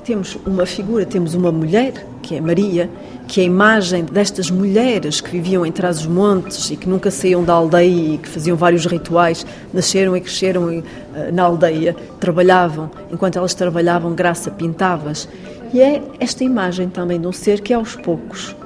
Temos 0.04 0.38
uma 0.46 0.64
figura, 0.64 1.04
temos 1.04 1.34
uma 1.34 1.50
mulher, 1.50 2.06
que 2.22 2.36
é 2.36 2.40
Maria, 2.40 2.88
que 3.26 3.40
é 3.40 3.42
a 3.42 3.46
imagem 3.46 4.04
destas 4.04 4.50
mulheres 4.50 5.20
que 5.20 5.30
viviam 5.30 5.66
em 5.66 5.72
trás 5.72 5.98
dos 5.98 6.06
montes 6.06 6.70
e 6.70 6.76
que 6.76 6.88
nunca 6.88 7.10
saíam 7.10 7.42
da 7.44 7.52
aldeia 7.52 8.14
e 8.14 8.18
que 8.18 8.28
faziam 8.28 8.56
vários 8.56 8.86
rituais, 8.86 9.44
nasceram 9.74 10.16
e 10.16 10.20
cresceram 10.20 10.70
eh, 10.70 11.30
na 11.32 11.42
aldeia, 11.42 11.94
trabalhavam, 12.20 12.88
enquanto 13.10 13.36
elas 13.36 13.52
trabalhavam, 13.52 14.14
graça 14.14 14.50
pintavas. 14.50 15.28
E 15.74 15.80
é 15.80 16.02
esta 16.20 16.44
imagem 16.44 16.88
também 16.88 17.20
de 17.20 17.26
um 17.26 17.32
ser 17.32 17.60
que 17.60 17.74
aos 17.74 17.96
poucos 17.96 18.56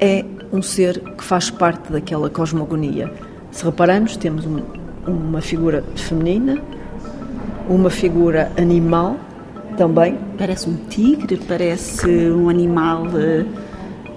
é 0.00 0.24
um 0.52 0.60
ser 0.60 0.98
que 1.14 1.24
faz 1.24 1.50
parte 1.50 1.92
daquela 1.92 2.28
cosmogonia. 2.28 3.10
Se 3.50 3.64
repararmos, 3.64 4.16
temos 4.16 4.44
uma 5.06 5.40
figura 5.40 5.82
feminina, 5.94 6.60
uma 7.68 7.90
figura 7.90 8.50
animal 8.56 9.16
também. 9.76 10.18
Parece 10.36 10.68
um 10.68 10.76
tigre, 10.88 11.36
parece 11.36 12.08
um 12.30 12.48
animal. 12.48 13.04
Uh... 13.06 13.46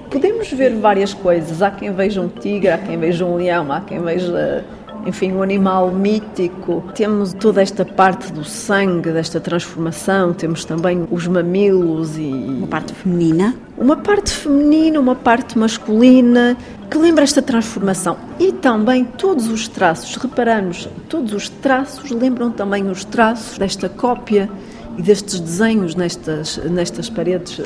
Podemos 0.09 0.51
ver 0.51 0.75
várias 0.75 1.13
coisas. 1.13 1.61
Há 1.61 1.71
quem 1.71 1.91
veja 1.93 2.19
um 2.19 2.27
tigre, 2.27 2.69
há 2.69 2.77
quem 2.77 2.97
veja 2.97 3.25
um 3.25 3.35
leão, 3.35 3.71
há 3.71 3.81
quem 3.81 4.01
veja 4.01 4.65
enfim, 5.05 5.31
um 5.31 5.41
animal 5.41 5.91
mítico. 5.91 6.83
Temos 6.95 7.33
toda 7.33 7.61
esta 7.61 7.85
parte 7.85 8.31
do 8.31 8.43
sangue, 8.43 9.11
desta 9.11 9.39
transformação, 9.39 10.33
temos 10.33 10.65
também 10.65 11.07
os 11.09 11.27
mamilos 11.27 12.17
e. 12.17 12.27
Uma 12.31 12.67
parte 12.67 12.93
feminina? 12.93 13.55
Uma 13.77 13.97
parte 13.97 14.31
feminina, 14.31 14.99
uma 14.99 15.15
parte 15.15 15.57
masculina, 15.57 16.55
que 16.89 16.97
lembra 16.97 17.23
esta 17.23 17.41
transformação. 17.41 18.17
E 18.39 18.51
também 18.51 19.03
todos 19.05 19.47
os 19.47 19.67
traços, 19.67 20.15
reparamos, 20.15 20.87
todos 21.09 21.33
os 21.33 21.49
traços 21.49 22.11
lembram 22.11 22.51
também 22.51 22.89
os 22.89 23.03
traços 23.03 23.57
desta 23.57 23.89
cópia 23.89 24.49
e 24.97 25.01
destes 25.01 25.39
desenhos 25.39 25.95
nestas, 25.95 26.57
nestas 26.57 27.09
paredes. 27.09 27.59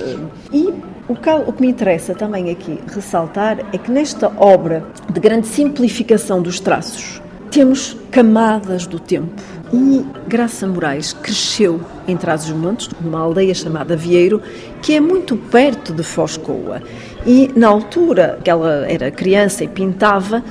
E 0.54 0.74
o 1.08 1.16
que, 1.16 1.30
o 1.30 1.54
que 1.54 1.62
me 1.62 1.68
interessa 1.68 2.16
também 2.16 2.50
aqui 2.50 2.80
ressaltar 2.88 3.60
é 3.72 3.78
que 3.78 3.92
nesta 3.92 4.32
obra 4.38 4.84
de 5.12 5.20
grande 5.20 5.48
simplificação 5.48 6.42
dos 6.42 6.60
traços, 6.60 7.22
temos 7.56 7.96
camadas 8.12 8.86
do 8.86 9.00
tempo. 9.00 9.42
E 9.72 10.06
Graça 10.28 10.68
Moraes 10.68 11.14
cresceu 11.14 11.80
em 12.06 12.18
Trás-os-Montes, 12.18 12.90
numa 13.00 13.22
aldeia 13.22 13.56
chamada 13.56 13.96
Vieiro, 13.96 14.42
que 14.82 14.94
é 14.94 15.00
muito 15.00 15.38
perto 15.38 15.94
de 15.94 16.04
Foscoa. 16.04 16.82
E 17.26 17.50
na 17.56 17.70
altura 17.70 18.40
que 18.44 18.50
ela 18.50 18.86
era 18.90 19.10
criança 19.10 19.64
e 19.64 19.70
pintava, 19.70 20.44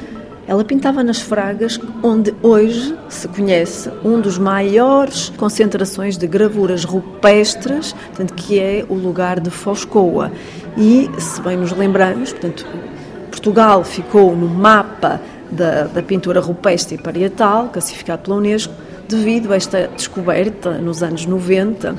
ela 0.47 0.65
pintava 0.65 1.05
nas 1.05 1.21
Fragas, 1.21 1.79
onde 2.03 2.35
hoje 2.43 2.97
se 3.11 3.29
conhece 3.29 3.91
um 4.03 4.19
dos 4.19 4.39
maiores 4.39 5.31
concentrações 5.37 6.17
de 6.17 6.27
gravuras 6.27 6.85
rupestres, 6.85 7.93
portanto, 7.93 8.33
que 8.33 8.59
é 8.59 8.83
o 8.89 8.95
lugar 8.95 9.41
de 9.41 9.51
Foscoa. 9.51 10.33
E, 10.75 11.11
se 11.19 11.39
bem 11.43 11.59
nos 11.59 11.71
lembramos, 11.73 12.33
portanto, 12.33 12.67
Portugal 13.31 13.85
ficou 13.85 14.35
no 14.35 14.49
mapa 14.49 15.21
da, 15.55 15.85
da 15.85 16.03
pintura 16.03 16.41
rupestre 16.41 16.97
e 16.97 16.99
parietal, 16.99 17.69
classificado 17.69 18.23
pela 18.23 18.37
Unesco, 18.37 18.73
devido 19.09 19.53
a 19.53 19.57
esta 19.57 19.89
descoberta 19.89 20.79
nos 20.79 21.03
anos 21.03 21.27
90 21.27 21.95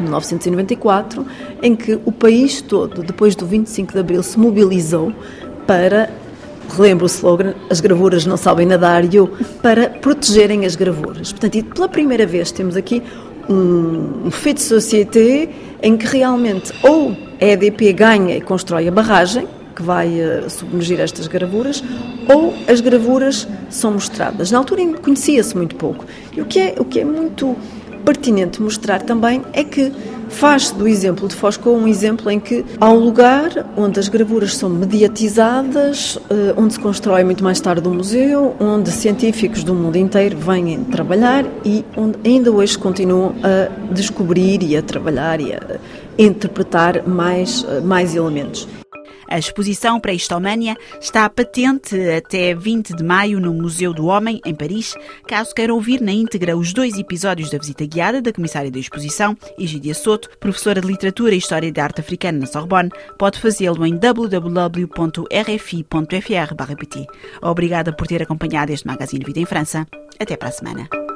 1994, 0.00 1.26
em 1.62 1.76
que 1.76 1.98
o 2.04 2.12
país 2.12 2.60
todo, 2.60 3.02
depois 3.02 3.34
do 3.36 3.46
25 3.46 3.92
de 3.92 3.98
Abril, 3.98 4.22
se 4.22 4.38
mobilizou 4.38 5.12
para, 5.66 6.10
relembro 6.74 7.04
o 7.04 7.06
slogan, 7.06 7.54
as 7.70 7.80
gravuras 7.80 8.26
não 8.26 8.36
sabem 8.36 8.66
nadar, 8.66 9.04
e 9.04 9.16
eu, 9.16 9.30
para 9.62 9.88
protegerem 9.88 10.64
as 10.64 10.76
gravuras. 10.76 11.32
Portanto, 11.32 11.54
e 11.56 11.62
pela 11.62 11.88
primeira 11.88 12.26
vez 12.26 12.50
temos 12.50 12.76
aqui 12.76 13.02
um, 13.48 14.26
um 14.26 14.30
feito 14.30 14.58
de 14.58 14.64
sociedade 14.64 15.50
em 15.82 15.96
que 15.96 16.06
realmente 16.06 16.72
ou 16.82 17.16
a 17.40 17.44
EDP 17.44 17.92
ganha 17.92 18.36
e 18.36 18.40
constrói 18.40 18.88
a 18.88 18.90
barragem, 18.90 19.46
que 19.72 19.82
vai 19.82 20.08
uh, 20.08 20.48
submergir 20.48 21.00
estas 21.00 21.26
gravuras, 21.26 21.82
ou 22.32 22.54
as 22.68 22.80
gravuras 22.80 23.48
são 23.70 23.92
mostradas. 23.92 24.50
Na 24.50 24.58
altura 24.58 24.82
conhecia-se 25.02 25.56
muito 25.56 25.76
pouco. 25.76 26.04
E 26.36 26.40
o 26.40 26.44
que 26.44 26.60
é, 26.60 26.74
o 26.78 26.84
que 26.84 27.00
é 27.00 27.04
muito 27.04 27.56
pertinente 28.04 28.60
mostrar 28.60 29.00
também 29.02 29.42
é 29.52 29.64
que 29.64 29.92
faz 30.28 30.70
do 30.70 30.88
exemplo 30.88 31.28
de 31.28 31.34
Fosco 31.34 31.70
um 31.70 31.86
exemplo 31.86 32.30
em 32.30 32.40
que 32.40 32.64
há 32.80 32.88
um 32.88 32.98
lugar 32.98 33.50
onde 33.76 34.00
as 34.00 34.08
gravuras 34.08 34.56
são 34.56 34.68
mediatizadas, 34.68 36.18
eh, 36.30 36.54
onde 36.56 36.74
se 36.74 36.80
constrói 36.80 37.22
muito 37.22 37.44
mais 37.44 37.60
tarde 37.60 37.86
um 37.86 37.94
museu, 37.94 38.56
onde 38.58 38.90
científicos 38.90 39.62
do 39.62 39.74
mundo 39.74 39.96
inteiro 39.96 40.36
vêm 40.36 40.82
trabalhar 40.84 41.44
e 41.64 41.84
onde 41.96 42.18
ainda 42.24 42.50
hoje 42.50 42.78
continuam 42.78 43.34
a 43.42 43.92
descobrir 43.92 44.62
e 44.62 44.76
a 44.76 44.82
trabalhar 44.82 45.40
e 45.40 45.52
a 45.52 45.78
interpretar 46.18 47.06
mais, 47.06 47.64
eh, 47.68 47.80
mais 47.80 48.14
elementos. 48.16 48.66
A 49.32 49.38
exposição 49.38 49.98
Pré-Histomânia 49.98 50.76
está 51.00 51.26
patente 51.30 51.98
até 52.10 52.54
20 52.54 52.94
de 52.94 53.02
maio 53.02 53.40
no 53.40 53.54
Museu 53.54 53.94
do 53.94 54.04
Homem, 54.04 54.42
em 54.44 54.54
Paris. 54.54 54.94
Caso 55.26 55.54
queira 55.54 55.72
ouvir 55.72 56.02
na 56.02 56.12
íntegra 56.12 56.54
os 56.54 56.74
dois 56.74 56.98
episódios 56.98 57.48
da 57.48 57.56
visita 57.56 57.86
guiada 57.86 58.20
da 58.20 58.30
comissária 58.30 58.70
da 58.70 58.78
exposição, 58.78 59.34
Egídia 59.58 59.94
Soto, 59.94 60.28
professora 60.38 60.82
de 60.82 60.86
Literatura 60.86 61.34
e 61.34 61.38
História 61.38 61.72
da 61.72 61.82
Arte 61.82 62.02
Africana 62.02 62.40
na 62.40 62.46
Sorbonne, 62.46 62.90
pode 63.18 63.40
fazê-lo 63.40 63.86
em 63.86 63.96
www.rfi.fr.pt. 63.96 64.26
Obrigada 67.40 67.90
por 67.90 68.06
ter 68.06 68.22
acompanhado 68.22 68.70
este 68.70 68.86
Magazine 68.86 69.24
Vida 69.24 69.40
em 69.40 69.46
França. 69.46 69.88
Até 70.20 70.36
para 70.36 70.50
a 70.50 70.52
semana. 70.52 71.11